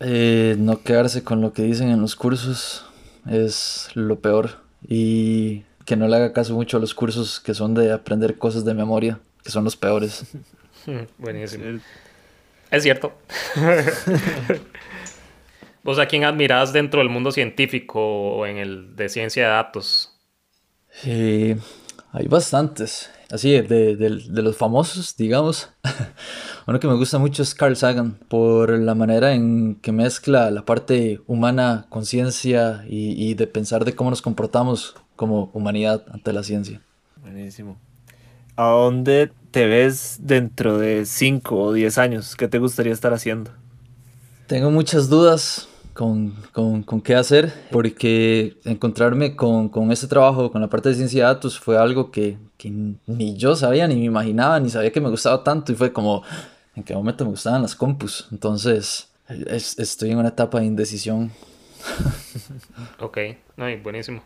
Eh, 0.00 0.56
no 0.58 0.82
quedarse 0.82 1.22
con 1.24 1.40
lo 1.40 1.52
que 1.52 1.62
dicen 1.62 1.88
en 1.88 2.00
los 2.00 2.16
cursos 2.16 2.86
es 3.30 3.88
lo 3.94 4.20
peor 4.20 4.58
y 4.86 5.62
que 5.84 5.96
no 5.96 6.08
le 6.08 6.16
haga 6.16 6.32
caso 6.32 6.54
mucho 6.54 6.76
a 6.76 6.80
los 6.80 6.94
cursos 6.94 7.40
que 7.40 7.54
son 7.54 7.74
de 7.74 7.92
aprender 7.92 8.38
cosas 8.38 8.64
de 8.64 8.74
memoria, 8.74 9.18
que 9.42 9.50
son 9.50 9.64
los 9.64 9.76
peores. 9.76 10.24
Buenísimo. 11.18 11.80
Es 12.70 12.82
cierto. 12.82 13.12
¿Vos 15.84 15.98
a 15.98 16.06
quién 16.06 16.24
admirás 16.24 16.72
dentro 16.72 17.00
del 17.00 17.08
mundo 17.08 17.32
científico 17.32 18.00
o 18.00 18.46
en 18.46 18.58
el 18.58 18.94
de 18.94 19.08
ciencia 19.08 19.44
de 19.44 19.50
datos? 19.50 20.11
Eh, 21.04 21.58
hay 22.12 22.28
bastantes. 22.28 23.10
Así, 23.30 23.50
de, 23.50 23.96
de, 23.96 23.96
de, 23.96 24.42
los 24.42 24.56
famosos, 24.56 25.16
digamos. 25.16 25.70
Uno 26.66 26.78
que 26.78 26.86
me 26.86 26.94
gusta 26.94 27.18
mucho 27.18 27.42
es 27.42 27.54
Carl 27.54 27.76
Sagan, 27.76 28.18
por 28.28 28.78
la 28.78 28.94
manera 28.94 29.32
en 29.32 29.76
que 29.76 29.90
mezcla 29.90 30.50
la 30.50 30.66
parte 30.66 31.20
humana, 31.26 31.86
conciencia 31.88 32.84
y, 32.86 33.12
y 33.12 33.34
de 33.34 33.46
pensar 33.46 33.86
de 33.86 33.94
cómo 33.94 34.10
nos 34.10 34.20
comportamos 34.20 34.94
como 35.16 35.50
humanidad 35.54 36.04
ante 36.12 36.32
la 36.34 36.42
ciencia. 36.42 36.82
Buenísimo. 37.22 37.78
¿A 38.56 38.66
dónde 38.66 39.32
te 39.50 39.66
ves 39.66 40.18
dentro 40.20 40.76
de 40.76 41.06
5 41.06 41.56
o 41.56 41.72
10 41.72 41.96
años? 41.96 42.36
¿Qué 42.36 42.48
te 42.48 42.58
gustaría 42.58 42.92
estar 42.92 43.14
haciendo? 43.14 43.50
Tengo 44.46 44.70
muchas 44.70 45.08
dudas 45.08 45.68
con, 45.94 46.34
con, 46.52 46.82
con 46.82 47.00
qué 47.00 47.14
hacer, 47.14 47.52
porque 47.70 48.56
encontrarme 48.64 49.36
con, 49.36 49.68
con 49.68 49.92
este 49.92 50.06
trabajo, 50.06 50.50
con 50.50 50.60
la 50.60 50.68
parte 50.68 50.88
de 50.88 50.94
ciencia 50.94 51.26
de 51.26 51.34
datos, 51.34 51.58
fue 51.58 51.78
algo 51.78 52.10
que, 52.10 52.38
que 52.56 52.70
ni 53.06 53.36
yo 53.36 53.54
sabía, 53.56 53.86
ni 53.86 53.96
me 53.96 54.04
imaginaba, 54.04 54.58
ni 54.60 54.70
sabía 54.70 54.92
que 54.92 55.00
me 55.00 55.10
gustaba 55.10 55.44
tanto, 55.44 55.72
y 55.72 55.74
fue 55.74 55.92
como, 55.92 56.22
¿en 56.74 56.82
qué 56.82 56.94
momento 56.94 57.24
me 57.24 57.30
gustaban 57.30 57.62
las 57.62 57.74
compus? 57.74 58.28
Entonces, 58.32 59.12
es, 59.28 59.78
estoy 59.78 60.10
en 60.10 60.18
una 60.18 60.28
etapa 60.28 60.60
de 60.60 60.66
indecisión. 60.66 61.30
ok, 62.98 63.18
no, 63.56 63.66
buenísimo. 63.82 64.22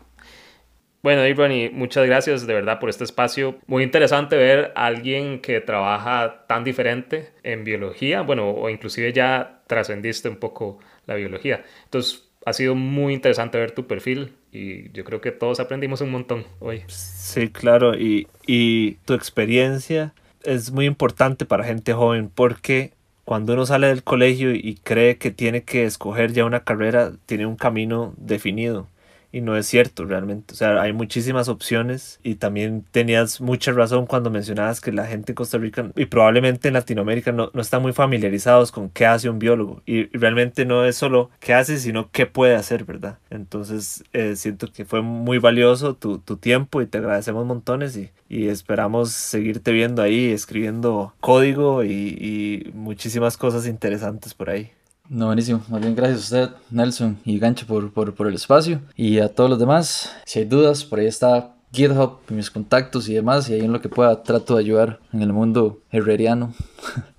Bueno, 1.03 1.21
Ronnie, 1.35 1.69
muchas 1.69 2.05
gracias 2.05 2.47
de 2.47 2.53
verdad 2.53 2.79
por 2.79 2.89
este 2.89 3.03
espacio. 3.03 3.59
Muy 3.67 3.83
interesante 3.83 4.35
ver 4.35 4.73
a 4.75 4.87
alguien 4.87 5.39
que 5.41 5.61
trabaja 5.61 6.45
tan 6.47 6.63
diferente 6.63 7.31
en 7.43 7.63
biología, 7.63 8.21
bueno, 8.21 8.49
o 8.49 8.69
inclusive 8.69 9.13
ya 9.13 9.61
trascendiste 9.67 10.27
un 10.27 10.37
poco 10.37 10.79
la 11.07 11.15
biología. 11.15 11.65
Entonces, 11.85 12.29
ha 12.45 12.53
sido 12.53 12.75
muy 12.75 13.13
interesante 13.13 13.57
ver 13.57 13.71
tu 13.71 13.87
perfil 13.87 14.35
y 14.51 14.91
yo 14.93 15.03
creo 15.03 15.21
que 15.21 15.31
todos 15.31 15.59
aprendimos 15.59 16.01
un 16.01 16.11
montón 16.11 16.45
hoy. 16.59 16.83
Sí, 16.85 17.49
claro, 17.49 17.95
y, 17.97 18.27
y 18.45 18.93
tu 19.05 19.13
experiencia 19.13 20.13
es 20.43 20.71
muy 20.71 20.85
importante 20.85 21.45
para 21.45 21.65
gente 21.65 21.93
joven 21.93 22.29
porque 22.33 22.93
cuando 23.25 23.53
uno 23.53 23.65
sale 23.65 23.87
del 23.87 24.03
colegio 24.03 24.53
y 24.55 24.75
cree 24.83 25.17
que 25.17 25.31
tiene 25.31 25.63
que 25.63 25.83
escoger 25.85 26.31
ya 26.33 26.45
una 26.45 26.63
carrera, 26.63 27.13
tiene 27.25 27.45
un 27.45 27.57
camino 27.57 28.13
definido 28.17 28.87
y 29.31 29.41
no 29.41 29.57
es 29.57 29.65
cierto 29.67 30.05
realmente. 30.05 30.53
O 30.53 30.57
sea, 30.57 30.81
hay 30.81 30.93
muchísimas 30.93 31.49
opciones 31.49 32.19
y 32.23 32.35
también 32.35 32.85
tenías 32.91 33.41
mucha 33.41 33.71
razón 33.71 34.05
cuando 34.05 34.29
mencionabas 34.29 34.81
que 34.81 34.91
la 34.91 35.05
gente 35.05 35.31
en 35.31 35.35
Costa 35.35 35.57
Rica 35.57 35.91
y 35.95 36.05
probablemente 36.05 36.67
en 36.67 36.73
Latinoamérica 36.73 37.31
no, 37.31 37.51
no 37.53 37.61
están 37.61 37.81
muy 37.81 37.93
familiarizados 37.93 38.71
con 38.71 38.89
qué 38.89 39.05
hace 39.05 39.29
un 39.29 39.39
biólogo 39.39 39.81
y, 39.85 40.07
realmente 40.17 40.65
no 40.65 40.85
es 40.85 40.95
solo 40.95 41.29
qué 41.39 41.53
hace, 41.53 41.77
sino 41.77 42.09
qué 42.11 42.25
puede 42.25 42.55
hacer, 42.55 42.85
¿verdad? 42.85 43.19
Entonces 43.29 44.03
eh, 44.13 44.35
siento 44.35 44.71
que 44.71 44.85
fue 44.85 45.01
muy 45.01 45.37
valioso 45.37 45.95
tu, 45.95 46.19
tu, 46.19 46.37
tiempo 46.37 46.81
y 46.81 46.87
te 46.87 46.99
agradecemos 46.99 47.45
montones 47.45 47.97
y, 47.97 48.11
y 48.29 48.47
esperamos 48.47 49.11
seguirte 49.11 49.71
viendo 49.71 50.01
ahí, 50.01 50.31
escribiendo 50.31 51.13
código 51.19 51.83
y, 51.83 51.89
y 51.89 52.71
muchísimas 52.73 53.37
cosas 53.37 53.67
interesantes 53.67 54.33
por 54.33 54.49
ahí. 54.49 54.71
No, 55.09 55.27
buenísimo. 55.27 55.63
Más 55.69 55.79
bien 55.79 55.95
gracias 55.95 56.33
a 56.33 56.43
usted, 56.43 56.55
Nelson 56.69 57.17
y 57.23 57.39
Gancho, 57.39 57.65
por, 57.65 57.93
por, 57.93 58.13
por, 58.13 58.27
el 58.27 58.35
espacio. 58.35 58.81
Y 58.95 59.19
a 59.19 59.29
todos 59.29 59.49
los 59.49 59.57
demás, 59.57 60.13
si 60.25 60.39
hay 60.39 60.45
dudas, 60.45 60.83
por 60.83 60.99
ahí 60.99 61.07
está 61.07 61.55
GitHub, 61.71 62.19
mis 62.29 62.51
contactos 62.51 63.07
y 63.07 63.13
demás. 63.13 63.49
Y 63.49 63.53
ahí 63.53 63.61
en 63.61 63.71
lo 63.71 63.79
que 63.79 63.87
pueda 63.87 64.21
trato 64.23 64.55
de 64.55 64.63
ayudar 64.63 64.99
en 65.13 65.21
el 65.21 65.31
mundo 65.31 65.79
herreriano. 65.91 66.53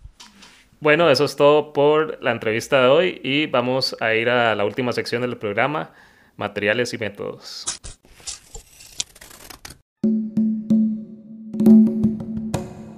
Bueno, 0.80 1.10
eso 1.10 1.24
es 1.24 1.34
todo 1.34 1.72
por 1.72 2.22
la 2.22 2.30
entrevista 2.30 2.80
de 2.80 2.86
hoy 2.86 3.20
y 3.24 3.46
vamos 3.46 3.96
a 3.98 4.14
ir 4.14 4.28
a 4.28 4.54
la 4.54 4.64
última 4.64 4.92
sección 4.92 5.22
del 5.22 5.36
programa, 5.36 5.90
materiales 6.36 6.94
y 6.94 6.98
métodos. 6.98 7.64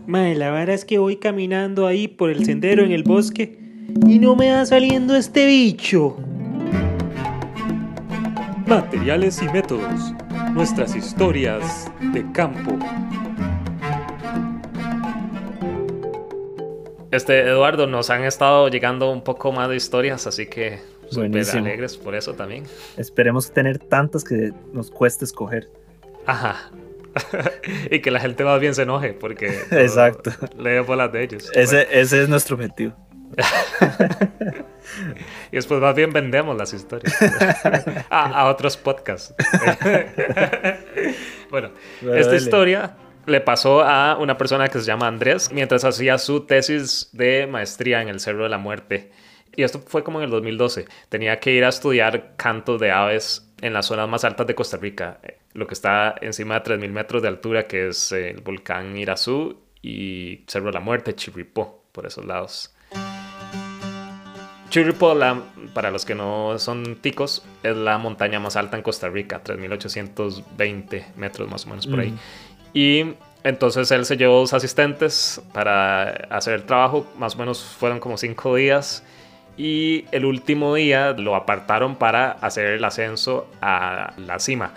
Mae, 0.07 0.35
la 0.35 0.51
verdad 0.51 0.75
es 0.75 0.85
que 0.85 0.99
voy 0.99 1.17
caminando 1.17 1.87
ahí 1.87 2.07
por 2.07 2.29
el 2.29 2.45
sendero 2.45 2.85
en 2.85 2.93
el 2.93 3.03
bosque 3.03 3.60
y 4.07 4.19
no 4.19 4.37
me 4.37 4.53
va 4.53 4.65
saliendo 4.67 5.17
este 5.17 5.47
bicho. 5.47 6.17
Materiales 8.67 9.43
y 9.43 9.49
métodos. 9.49 10.15
Nuestras 10.53 10.95
historias 10.95 11.91
de 12.13 12.31
campo. 12.33 12.79
Este, 17.11 17.41
Eduardo, 17.41 17.87
nos 17.87 18.11
han 18.11 18.25
estado 18.25 18.69
llegando 18.69 19.11
un 19.11 19.23
poco 19.23 19.51
más 19.51 19.69
de 19.69 19.77
historias, 19.77 20.27
así 20.27 20.47
que 20.47 20.79
súper 21.11 21.49
alegres 21.57 21.97
por 21.97 22.15
eso 22.15 22.35
también. 22.35 22.65
Esperemos 22.97 23.51
tener 23.53 23.79
tantas 23.79 24.23
que 24.23 24.53
nos 24.73 24.91
cueste 24.91 25.25
escoger. 25.25 25.69
Ajá. 26.27 26.71
y 27.91 28.01
que 28.01 28.11
la 28.13 28.21
gente 28.21 28.45
más 28.45 28.61
bien 28.61 28.75
se 28.75 28.83
enoje 28.83 29.13
porque 29.13 29.47
Exacto. 29.73 30.31
lee 30.57 30.79
bolas 30.87 31.13
de 31.13 31.25
ellos. 31.25 31.51
Ese, 31.55 31.77
bueno. 31.77 31.91
ese 31.93 32.23
es 32.23 32.29
nuestro 32.29 32.55
objetivo. 32.55 32.95
y 35.53 35.57
después 35.57 35.81
más 35.81 35.95
bien 35.95 36.13
vendemos 36.13 36.57
las 36.57 36.73
historias 36.73 37.17
a, 38.11 38.41
a, 38.41 38.49
otros 38.49 38.77
podcasts. 38.77 39.35
bueno, 41.51 41.71
bueno, 42.01 42.17
esta 42.17 42.33
dale. 42.33 42.37
historia 42.37 42.97
le 43.27 43.41
pasó 43.41 43.83
a 43.83 44.17
una 44.19 44.37
persona 44.37 44.69
que 44.69 44.79
se 44.79 44.87
llama 44.87 45.07
Andrés 45.07 45.51
mientras 45.53 45.85
hacía 45.85 46.19
su 46.19 46.47
tesis 46.47 47.11
de 47.13 47.47
maestría 47.47 48.03
en 48.03 48.09
el 48.09 48.21
Cerro 48.21 48.45
de 48.45 48.49
la 48.49 48.59
Muerte. 48.59 49.11
Y 49.55 49.63
esto 49.63 49.81
fue 49.81 50.05
como 50.05 50.19
en 50.19 50.25
el 50.25 50.31
2012. 50.31 50.87
Tenía 51.09 51.39
que 51.41 51.53
ir 51.53 51.65
a 51.65 51.69
estudiar 51.69 52.35
canto 52.37 52.79
de 52.79 52.91
aves 52.91 53.53
en 53.61 53.73
las 53.73 53.87
zonas 53.87 54.09
más 54.09 54.25
altas 54.25 54.47
de 54.47 54.55
Costa 54.55 54.77
Rica, 54.77 55.21
lo 55.53 55.67
que 55.67 55.75
está 55.75 56.15
encima 56.21 56.61
de 56.61 56.77
3.000 56.77 56.91
metros 56.91 57.23
de 57.23 57.29
altura, 57.29 57.67
que 57.67 57.89
es 57.89 58.13
el 58.13 58.41
volcán 58.41 58.97
Irazú 58.97 59.61
y 59.83 60.45
Cerro 60.47 60.67
de 60.67 60.73
la 60.73 60.81
Muerte, 60.81 61.15
Chirripó, 61.15 61.85
por 61.93 62.07
esos 62.07 62.25
lados. 62.25 62.75
Chirripó, 64.71 65.15
la, 65.15 65.43
para 65.75 65.91
los 65.91 66.05
que 66.05 66.15
no 66.15 66.59
son 66.59 66.97
ticos, 66.97 67.45
es 67.63 67.77
la 67.77 67.99
montaña 67.99 68.39
más 68.39 68.57
alta 68.57 68.77
en 68.77 68.83
Costa 68.83 69.09
Rica, 69.09 69.43
3.820 69.45 71.15
metros 71.17 71.51
más 71.51 71.67
o 71.67 71.71
menos 71.71 71.87
por 71.87 72.01
ahí. 72.01 72.11
Mm. 72.11 72.19
Y 72.73 73.15
entonces 73.43 73.91
él 73.91 74.05
se 74.05 74.17
llevó 74.17 74.39
dos 74.39 74.55
asistentes 74.55 75.43
para 75.53 76.11
hacer 76.31 76.55
el 76.55 76.63
trabajo, 76.63 77.07
más 77.19 77.35
o 77.35 77.39
menos 77.39 77.63
fueron 77.63 77.99
como 77.99 78.17
cinco 78.17 78.55
días. 78.55 79.03
Y 79.57 80.07
el 80.13 80.25
último 80.25 80.75
día 80.75 81.13
lo 81.13 81.35
apartaron 81.35 81.97
para 81.97 82.31
hacer 82.31 82.67
el 82.67 82.85
ascenso 82.85 83.49
a 83.61 84.15
la 84.17 84.39
cima. 84.39 84.73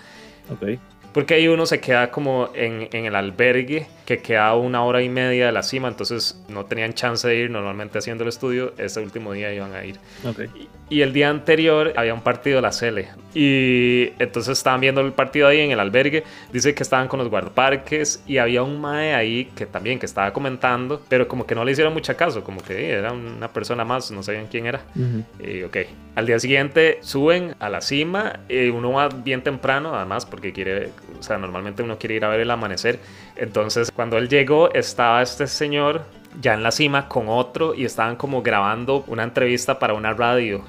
Okay. 0.56 0.80
Porque 1.14 1.36
ahí 1.36 1.48
uno 1.48 1.66
se 1.66 1.80
queda 1.80 2.10
como 2.10 2.50
en, 2.56 2.90
en 2.92 3.06
el 3.06 3.16
albergue 3.16 3.88
que 4.06 4.20
quedaba 4.20 4.56
una 4.56 4.84
hora 4.84 5.02
y 5.02 5.10
media 5.10 5.46
de 5.46 5.52
la 5.52 5.64
cima, 5.64 5.88
entonces 5.88 6.42
no 6.50 6.66
tenían 6.66 6.94
chance 6.94 7.28
de 7.28 7.36
ir 7.36 7.50
normalmente 7.50 7.98
haciendo 7.98 8.24
el 8.24 8.30
estudio, 8.30 8.74
ese 8.78 9.00
último 9.00 9.34
día 9.34 9.54
iban 9.54 9.74
a 9.74 9.86
ir. 9.86 9.98
Ok. 10.26 10.42
Y 10.90 11.02
el 11.02 11.14
día 11.14 11.30
anterior 11.30 11.94
había 11.96 12.14
un 12.14 12.22
partido 12.22 12.58
de 12.58 12.62
la 12.62 12.72
Cele. 12.72 13.08
Y 13.34 14.12
entonces 14.20 14.58
estaban 14.58 14.80
viendo 14.80 15.02
el 15.02 15.12
partido 15.14 15.48
ahí 15.48 15.62
en 15.62 15.72
el 15.72 15.80
albergue. 15.80 16.24
Dice 16.52 16.76
que 16.76 16.84
estaban 16.84 17.08
con 17.08 17.20
los 17.20 17.30
guardaparques 17.30 18.22
y 18.28 18.38
había 18.38 18.62
un 18.62 18.80
mae 18.80 19.16
ahí 19.16 19.46
que 19.56 19.66
también 19.66 19.98
que 19.98 20.06
estaba 20.06 20.32
comentando, 20.34 21.02
pero 21.10 21.28
como 21.28 21.48
que 21.48 21.56
no 21.56 21.66
le 21.66 21.72
hicieron 21.72 21.94
mucho 21.94 22.16
caso, 22.16 22.44
como 22.44 22.62
que 22.62 22.74
eh, 22.74 22.92
era 22.92 23.12
una 23.12 23.48
persona 23.48 23.84
más, 23.86 24.12
no 24.12 24.22
sabían 24.22 24.48
quién 24.48 24.68
era. 24.68 24.82
Y 25.40 25.64
ok, 25.64 25.78
al 26.16 26.28
día 26.28 26.38
siguiente 26.38 27.00
suben 27.02 27.56
a 27.60 27.70
la 27.70 27.82
cima, 27.82 28.42
y 28.48 28.70
uno 28.70 28.92
va 28.92 29.10
bien 29.10 29.42
temprano 29.42 29.96
además 29.96 30.26
porque 30.26 30.54
quiere, 30.54 30.92
o 31.24 31.26
sea, 31.26 31.38
normalmente 31.38 31.82
uno 31.84 31.98
quiere 31.98 32.16
ir 32.16 32.26
a 32.26 32.28
ver 32.28 32.42
el 32.42 32.52
amanecer. 32.52 33.00
Entonces 33.38 33.92
cuando 33.92 34.18
él 34.18 34.28
llegó 34.28 34.74
estaba 34.74 35.22
este 35.22 35.48
señor 35.48 36.04
ya 36.42 36.54
en 36.54 36.64
la 36.64 36.72
cima 36.72 37.08
con 37.08 37.30
otro 37.30 37.74
y 37.74 37.86
estaban 37.86 38.18
como 38.18 38.42
grabando 38.42 39.06
una 39.08 39.24
entrevista 39.24 39.80
para 39.80 39.94
una 39.94 40.12
radio. 40.14 40.66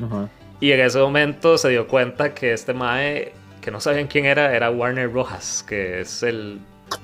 Y 0.61 0.71
en 0.71 0.81
ese 0.81 1.01
momento 1.01 1.59
se 1.59 1.71
dio 1.71 1.89
cuenta 1.89 2.35
que 2.35 2.53
este 2.53 2.73
Mae, 2.73 3.33
que 3.61 3.73
no 3.73 3.81
sabían 3.81 4.07
quién 4.07 4.27
era, 4.27 4.55
era 4.55 4.71
Warner 4.71 5.13
Rojas, 5.13 5.65
que 5.67 6.01
es 6.03 6.23
el 6.23 6.61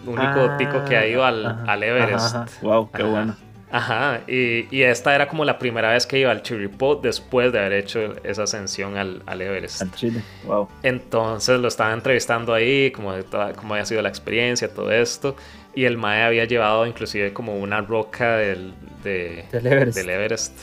único 0.07 0.23
Ah, 0.23 0.57
tico 0.57 0.85
que 0.85 0.97
ha 0.97 1.05
ido 1.09 1.25
al, 1.25 1.45
ajá, 1.45 1.65
al 1.73 1.83
Everest. 1.83 2.35
ajá, 2.37 2.43
ajá. 2.45 2.53
Wow, 2.63 2.91
qué 2.93 3.03
bueno. 3.03 3.35
Ajá, 3.73 4.23
y, 4.27 4.67
y 4.75 4.83
esta 4.83 5.15
era 5.15 5.29
como 5.29 5.45
la 5.45 5.59
primera 5.59 5.91
vez 5.93 6.07
que 6.07 6.19
iba 6.19 6.31
al 6.31 6.43
Chirripó 6.43 6.97
después 6.97 7.53
de 7.53 7.61
haber 7.61 7.75
hecho 7.75 8.15
esa 8.25 8.43
ascensión 8.43 8.97
al, 8.97 9.23
al 9.27 9.41
Everest. 9.41 9.83
Al 9.83 9.93
Chile. 9.93 10.23
Wow. 10.45 10.69
Entonces 10.83 11.61
lo 11.61 11.69
estaban 11.69 11.95
entrevistando 11.95 12.53
ahí, 12.53 12.91
como 12.91 13.13
cómo 13.57 13.75
había 13.75 13.85
sido 13.87 14.03
la 14.03 14.09
experiencia, 14.09 14.69
todo 14.73 14.91
esto. 14.91 15.37
Y 15.75 15.85
el 15.85 15.99
Mae 15.99 16.25
había 16.25 16.47
llevado 16.47 16.85
inclusive 16.85 17.33
como 17.33 17.57
una 17.57 17.81
roca 17.81 18.37
del, 18.39 18.75
de, 19.05 19.45
Del 19.53 19.67
Everest. 19.69 19.97
del 19.99 20.11
Everest 20.11 20.59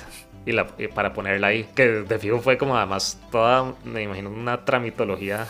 y, 0.45 0.51
la, 0.51 0.67
y 0.77 0.87
para 0.89 1.13
ponerla 1.13 1.47
ahí. 1.47 1.65
Que 1.73 1.87
de 1.87 2.19
fijo 2.19 2.39
fue 2.39 2.57
como 2.57 2.75
además 2.77 3.17
toda, 3.31 3.73
me 3.85 4.03
imagino, 4.03 4.29
una 4.29 4.65
tramitología 4.65 5.47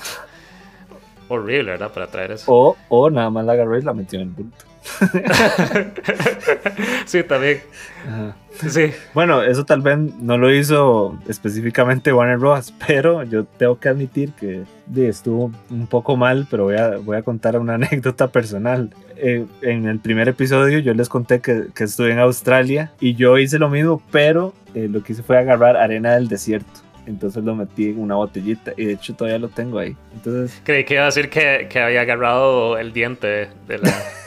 horrible, 1.27 1.71
¿verdad? 1.71 1.91
Para 1.91 2.07
traer 2.07 2.33
eso. 2.33 2.45
O, 2.53 2.77
o 2.89 3.09
nada 3.09 3.29
más 3.31 3.45
la 3.45 3.53
agarró 3.53 3.77
y 3.77 3.81
la 3.81 3.93
metió 3.93 4.19
en 4.19 4.27
el 4.27 4.33
bulto. 4.33 4.65
sí, 7.05 7.23
también. 7.23 7.61
Ajá. 8.07 8.35
Sí. 8.69 8.91
Bueno, 9.13 9.43
eso 9.43 9.65
tal 9.65 9.81
vez 9.81 9.97
no 9.97 10.37
lo 10.37 10.53
hizo 10.53 11.17
específicamente 11.27 12.11
Warner 12.11 12.37
Bros. 12.37 12.73
Pero 12.85 13.23
yo 13.23 13.45
tengo 13.45 13.79
que 13.79 13.89
admitir 13.89 14.33
que 14.33 14.63
estuvo 14.95 15.51
un 15.69 15.87
poco 15.87 16.17
mal, 16.17 16.47
pero 16.49 16.65
voy 16.65 16.75
a, 16.75 16.97
voy 16.97 17.17
a 17.17 17.21
contar 17.21 17.57
una 17.59 17.73
anécdota 17.75 18.29
personal. 18.29 18.89
Eh, 19.15 19.45
en 19.61 19.87
el 19.87 19.99
primer 19.99 20.27
episodio 20.27 20.79
yo 20.79 20.93
les 20.93 21.09
conté 21.09 21.39
que, 21.39 21.67
que 21.73 21.85
estuve 21.85 22.11
en 22.11 22.19
Australia 22.19 22.91
y 22.99 23.15
yo 23.15 23.37
hice 23.37 23.59
lo 23.59 23.69
mismo, 23.69 24.01
pero 24.11 24.53
eh, 24.75 24.87
lo 24.89 25.03
que 25.03 25.13
hice 25.13 25.23
fue 25.23 25.37
agarrar 25.37 25.77
arena 25.77 26.15
del 26.15 26.27
desierto. 26.27 26.81
Entonces 27.05 27.43
lo 27.43 27.55
metí 27.55 27.89
en 27.89 27.99
una 27.99 28.15
botellita 28.15 28.73
y 28.75 28.85
de 28.85 28.93
hecho 28.93 29.15
todavía 29.15 29.39
lo 29.39 29.47
tengo 29.47 29.79
ahí. 29.79 29.95
Entonces, 30.13 30.59
Creí 30.65 30.83
que 30.83 30.95
iba 30.95 31.03
a 31.03 31.05
decir 31.05 31.29
que, 31.29 31.67
que 31.69 31.79
había 31.79 32.01
agarrado 32.01 32.77
el 32.77 32.91
diente 32.91 33.47
de 33.67 33.77
la. 33.77 33.93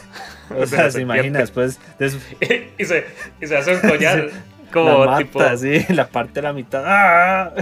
o 0.58 0.66
sea, 0.66 0.90
se 0.90 1.00
imagina 1.02 1.40
serpiente. 1.46 1.76
después 1.78 1.78
de 1.98 2.66
y, 2.78 2.84
se, 2.84 3.04
y 3.40 3.46
se 3.46 3.56
hace 3.56 3.74
un 3.74 3.80
collar. 3.80 4.30
Como 4.72 5.00
la 5.00 5.06
mata 5.06 5.18
tipo. 5.18 5.40
así, 5.40 5.84
la 5.88 6.06
parte 6.06 6.34
de 6.34 6.42
la 6.42 6.52
mitad. 6.52 6.84
¡Ah! 6.86 7.52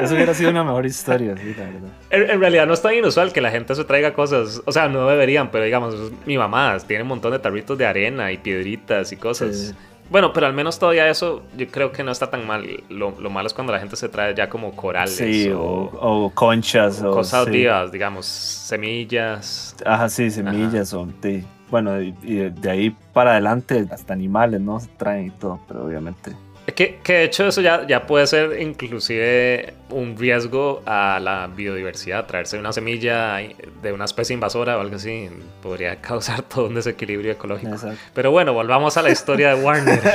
Eso 0.00 0.14
hubiera 0.14 0.32
sido 0.32 0.48
una 0.48 0.64
mejor 0.64 0.86
historia, 0.86 1.36
sí, 1.36 1.54
la 1.58 1.64
verdad. 1.64 1.90
En, 2.08 2.30
en 2.30 2.40
realidad 2.40 2.66
no 2.66 2.72
es 2.72 2.80
tan 2.80 2.94
inusual 2.94 3.30
que 3.30 3.42
la 3.42 3.50
gente 3.50 3.74
se 3.74 3.84
traiga 3.84 4.14
cosas, 4.14 4.62
o 4.64 4.72
sea, 4.72 4.88
no 4.88 5.06
deberían, 5.06 5.50
pero 5.50 5.64
digamos, 5.64 5.94
mi 6.24 6.38
mamá 6.38 6.78
tiene 6.86 7.02
un 7.02 7.08
montón 7.10 7.32
de 7.32 7.40
tarritos 7.40 7.76
de 7.76 7.84
arena 7.84 8.32
y 8.32 8.38
piedritas 8.38 9.12
y 9.12 9.16
cosas. 9.16 9.54
Sí. 9.54 9.74
Bueno, 10.10 10.32
pero 10.32 10.46
al 10.46 10.52
menos 10.52 10.78
todavía 10.78 11.08
eso 11.08 11.42
yo 11.56 11.68
creo 11.68 11.92
que 11.92 12.02
no 12.02 12.10
está 12.10 12.28
tan 12.30 12.46
mal. 12.46 12.66
Lo, 12.88 13.12
lo 13.20 13.30
malo 13.30 13.46
es 13.46 13.54
cuando 13.54 13.72
la 13.72 13.78
gente 13.78 13.94
se 13.96 14.08
trae 14.08 14.34
ya 14.34 14.48
como 14.48 14.74
corales 14.74 15.16
Sí, 15.16 15.48
o, 15.50 15.60
o, 15.62 16.24
o 16.26 16.30
conchas. 16.30 17.00
o 17.02 17.12
cosas 17.12 17.44
sí. 17.44 17.50
vivas, 17.52 17.92
digamos, 17.92 18.26
semillas. 18.26 19.76
Ajá, 19.86 20.08
sí, 20.08 20.30
semillas 20.30 20.92
o 20.94 21.06
sí. 21.22 21.44
Bueno, 21.70 22.00
y, 22.02 22.10
de 22.50 22.70
ahí 22.70 22.96
para 23.12 23.32
adelante 23.32 23.86
hasta 23.92 24.12
animales, 24.12 24.60
¿no? 24.60 24.80
Se 24.80 24.88
traen 24.88 25.26
y 25.26 25.30
todo, 25.30 25.60
pero 25.68 25.84
obviamente. 25.86 26.32
Que, 26.74 26.98
que 27.02 27.12
de 27.12 27.24
hecho 27.24 27.46
eso 27.46 27.60
ya, 27.60 27.86
ya 27.86 28.06
puede 28.06 28.26
ser 28.26 28.60
inclusive 28.60 29.74
un 29.90 30.16
riesgo 30.16 30.82
a 30.86 31.18
la 31.20 31.48
biodiversidad. 31.48 32.26
Traerse 32.26 32.58
una 32.58 32.72
semilla 32.72 33.36
de 33.82 33.92
una 33.92 34.04
especie 34.04 34.34
invasora 34.34 34.76
o 34.76 34.80
algo 34.80 34.96
así 34.96 35.28
podría 35.62 35.96
causar 36.00 36.42
todo 36.42 36.66
un 36.66 36.74
desequilibrio 36.74 37.32
ecológico. 37.32 37.72
Exacto. 37.72 37.98
Pero 38.14 38.30
bueno, 38.30 38.52
volvamos 38.52 38.96
a 38.96 39.02
la 39.02 39.10
historia 39.10 39.54
de 39.54 39.62
Warner. 39.62 40.00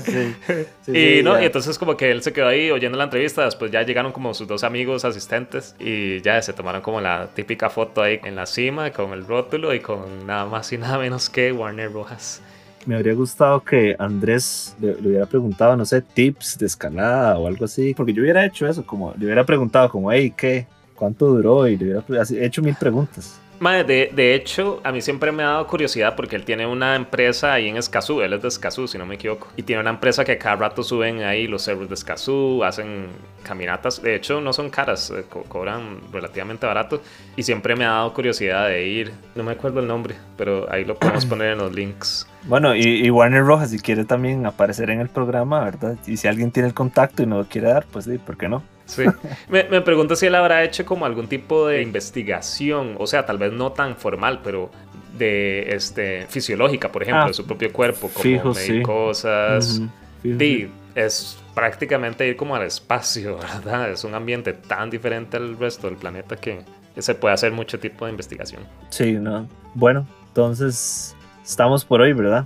Sí, 0.00 0.34
sí, 0.46 0.92
y, 0.92 1.16
sí, 1.18 1.22
no, 1.22 1.40
y 1.40 1.44
entonces 1.44 1.78
como 1.78 1.96
que 1.96 2.10
él 2.10 2.22
se 2.22 2.32
quedó 2.32 2.48
ahí 2.48 2.70
oyendo 2.70 2.96
la 2.96 3.04
entrevista, 3.04 3.44
después 3.44 3.70
ya 3.70 3.82
llegaron 3.82 4.12
como 4.12 4.34
sus 4.34 4.48
dos 4.48 4.64
amigos 4.64 5.04
asistentes 5.04 5.74
y 5.78 6.20
ya 6.22 6.40
se 6.42 6.52
tomaron 6.52 6.80
como 6.80 7.00
la 7.00 7.28
típica 7.34 7.70
foto 7.70 8.02
ahí 8.02 8.20
en 8.24 8.36
la 8.36 8.46
cima 8.46 8.90
con 8.92 9.12
el 9.12 9.26
rótulo 9.26 9.74
y 9.74 9.80
con 9.80 10.26
nada 10.26 10.46
más 10.46 10.72
y 10.72 10.78
nada 10.78 10.98
menos 10.98 11.28
que 11.28 11.52
Warner 11.52 11.92
Rojas. 11.92 12.42
Me 12.86 12.94
habría 12.94 13.14
gustado 13.14 13.62
que 13.62 13.94
Andrés 13.98 14.74
le, 14.80 15.00
le 15.00 15.08
hubiera 15.08 15.26
preguntado, 15.26 15.76
no 15.76 15.84
sé, 15.84 16.00
tips 16.00 16.58
de 16.58 16.66
escalada 16.66 17.38
o 17.38 17.46
algo 17.46 17.64
así. 17.64 17.94
Porque 17.94 18.12
yo 18.12 18.22
hubiera 18.22 18.44
hecho 18.44 18.66
eso, 18.66 18.84
como 18.86 19.12
le 19.18 19.26
hubiera 19.26 19.44
preguntado, 19.44 19.90
como, 19.90 20.10
hey, 20.10 20.32
¿qué? 20.36 20.66
¿Cuánto 20.94 21.26
duró? 21.26 21.66
Y 21.68 21.76
le 21.76 21.98
hubiera 21.98 22.22
así, 22.22 22.38
hecho 22.38 22.62
mil 22.62 22.74
preguntas. 22.74 23.40
Madre, 23.60 23.84
de, 23.84 24.10
de 24.14 24.34
hecho, 24.34 24.80
a 24.84 24.90
mí 24.90 25.02
siempre 25.02 25.30
me 25.32 25.42
ha 25.42 25.48
dado 25.48 25.66
curiosidad 25.66 26.16
porque 26.16 26.34
él 26.34 26.46
tiene 26.46 26.66
una 26.66 26.96
empresa 26.96 27.52
ahí 27.52 27.68
en 27.68 27.76
Escazú, 27.76 28.22
él 28.22 28.32
es 28.32 28.40
de 28.40 28.48
Escazú, 28.48 28.88
si 28.88 28.96
no 28.96 29.04
me 29.04 29.16
equivoco, 29.16 29.48
y 29.54 29.62
tiene 29.62 29.82
una 29.82 29.90
empresa 29.90 30.24
que 30.24 30.38
cada 30.38 30.56
rato 30.56 30.82
suben 30.82 31.22
ahí 31.24 31.46
los 31.46 31.60
cerros 31.62 31.86
de 31.86 31.94
Escazú, 31.94 32.64
hacen 32.64 33.08
caminatas, 33.42 34.00
de 34.02 34.14
hecho 34.14 34.40
no 34.40 34.54
son 34.54 34.70
caras, 34.70 35.10
eh, 35.10 35.24
co- 35.28 35.42
cobran 35.42 35.98
relativamente 36.10 36.64
barato, 36.66 37.02
y 37.36 37.42
siempre 37.42 37.76
me 37.76 37.84
ha 37.84 37.90
dado 37.90 38.14
curiosidad 38.14 38.66
de 38.68 38.86
ir, 38.88 39.12
no 39.34 39.42
me 39.42 39.52
acuerdo 39.52 39.80
el 39.80 39.86
nombre, 39.86 40.14
pero 40.38 40.66
ahí 40.72 40.86
lo 40.86 40.94
podemos 40.94 41.26
poner 41.26 41.52
en 41.52 41.58
los 41.58 41.74
links. 41.74 42.26
Bueno, 42.44 42.74
y, 42.74 42.80
y 43.04 43.10
Warner 43.10 43.44
Rojas, 43.44 43.72
si 43.72 43.78
quiere 43.78 44.06
también 44.06 44.46
aparecer 44.46 44.88
en 44.88 45.00
el 45.00 45.10
programa, 45.10 45.62
¿verdad? 45.62 45.98
Y 46.06 46.16
si 46.16 46.26
alguien 46.28 46.50
tiene 46.50 46.66
el 46.68 46.74
contacto 46.74 47.22
y 47.22 47.26
no 47.26 47.36
lo 47.36 47.44
quiere 47.44 47.68
dar, 47.68 47.84
pues 47.92 48.06
sí, 48.06 48.16
¿por 48.16 48.38
qué 48.38 48.48
no? 48.48 48.62
Sí. 48.90 49.04
Me, 49.48 49.64
me 49.64 49.80
pregunto 49.80 50.16
si 50.16 50.26
él 50.26 50.34
habrá 50.34 50.64
hecho 50.64 50.84
como 50.84 51.06
algún 51.06 51.28
tipo 51.28 51.66
de 51.68 51.82
investigación, 51.82 52.96
o 52.98 53.06
sea, 53.06 53.24
tal 53.24 53.38
vez 53.38 53.52
no 53.52 53.72
tan 53.72 53.96
formal, 53.96 54.40
pero 54.42 54.70
de 55.16 55.74
este 55.74 56.26
fisiológica, 56.28 56.90
por 56.90 57.02
ejemplo, 57.02 57.24
Ah, 57.24 57.28
de 57.28 57.34
su 57.34 57.46
propio 57.46 57.72
cuerpo, 57.72 58.08
como 58.08 58.22
fijo, 58.22 58.54
medir 58.54 58.76
sí. 58.78 58.82
cosas. 58.82 59.78
Ujú, 59.78 60.38
sí, 60.38 60.68
es 60.94 61.38
prácticamente 61.54 62.26
ir 62.26 62.36
como 62.36 62.54
al 62.56 62.62
espacio, 62.62 63.38
¿verdad? 63.64 63.90
Es 63.90 64.04
un 64.04 64.14
ambiente 64.14 64.52
tan 64.54 64.90
diferente 64.90 65.36
al 65.36 65.58
resto 65.58 65.86
del 65.88 65.96
planeta 65.96 66.36
que 66.36 66.64
se 66.98 67.14
puede 67.14 67.34
hacer 67.34 67.52
mucho 67.52 67.78
tipo 67.78 68.04
de 68.06 68.10
investigación. 68.12 68.62
Sí, 68.90 69.12
no. 69.12 69.48
Bueno, 69.74 70.06
entonces 70.28 71.14
estamos 71.44 71.84
por 71.84 72.00
hoy, 72.00 72.12
¿verdad? 72.12 72.44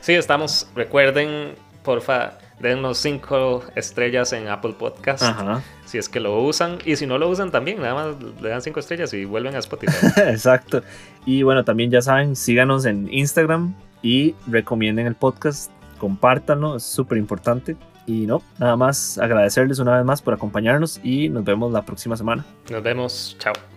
Sí, 0.00 0.12
estamos. 0.14 0.68
Recuerden, 0.74 1.54
porfa, 1.82 2.32
dennos 2.60 2.98
cinco 2.98 3.62
estrellas 3.74 4.32
en 4.32 4.48
Apple 4.48 4.74
Podcast. 4.78 5.22
Ajá. 5.22 5.62
Si 5.86 5.98
es 5.98 6.08
que 6.08 6.20
lo 6.20 6.42
usan. 6.42 6.78
Y 6.84 6.96
si 6.96 7.06
no 7.06 7.16
lo 7.16 7.28
usan 7.28 7.50
también, 7.50 7.80
nada 7.80 7.94
más 7.94 8.16
le 8.42 8.48
dan 8.48 8.60
cinco 8.60 8.80
estrellas 8.80 9.14
y 9.14 9.24
vuelven 9.24 9.54
a 9.54 9.58
Spotify. 9.58 9.92
Exacto. 10.28 10.82
Y 11.24 11.42
bueno, 11.42 11.64
también 11.64 11.90
ya 11.90 12.02
saben, 12.02 12.36
síganos 12.36 12.84
en 12.84 13.12
Instagram 13.12 13.74
y 14.02 14.34
recomienden 14.46 15.06
el 15.06 15.14
podcast, 15.14 15.70
compártanlo, 15.98 16.76
es 16.76 16.82
súper 16.82 17.18
importante. 17.18 17.76
Y 18.06 18.26
no, 18.26 18.42
nada 18.58 18.76
más 18.76 19.18
agradecerles 19.18 19.78
una 19.78 19.96
vez 19.96 20.04
más 20.04 20.22
por 20.22 20.34
acompañarnos 20.34 21.00
y 21.02 21.28
nos 21.28 21.44
vemos 21.44 21.72
la 21.72 21.82
próxima 21.84 22.16
semana. 22.16 22.44
Nos 22.70 22.82
vemos. 22.82 23.36
Chao. 23.38 23.75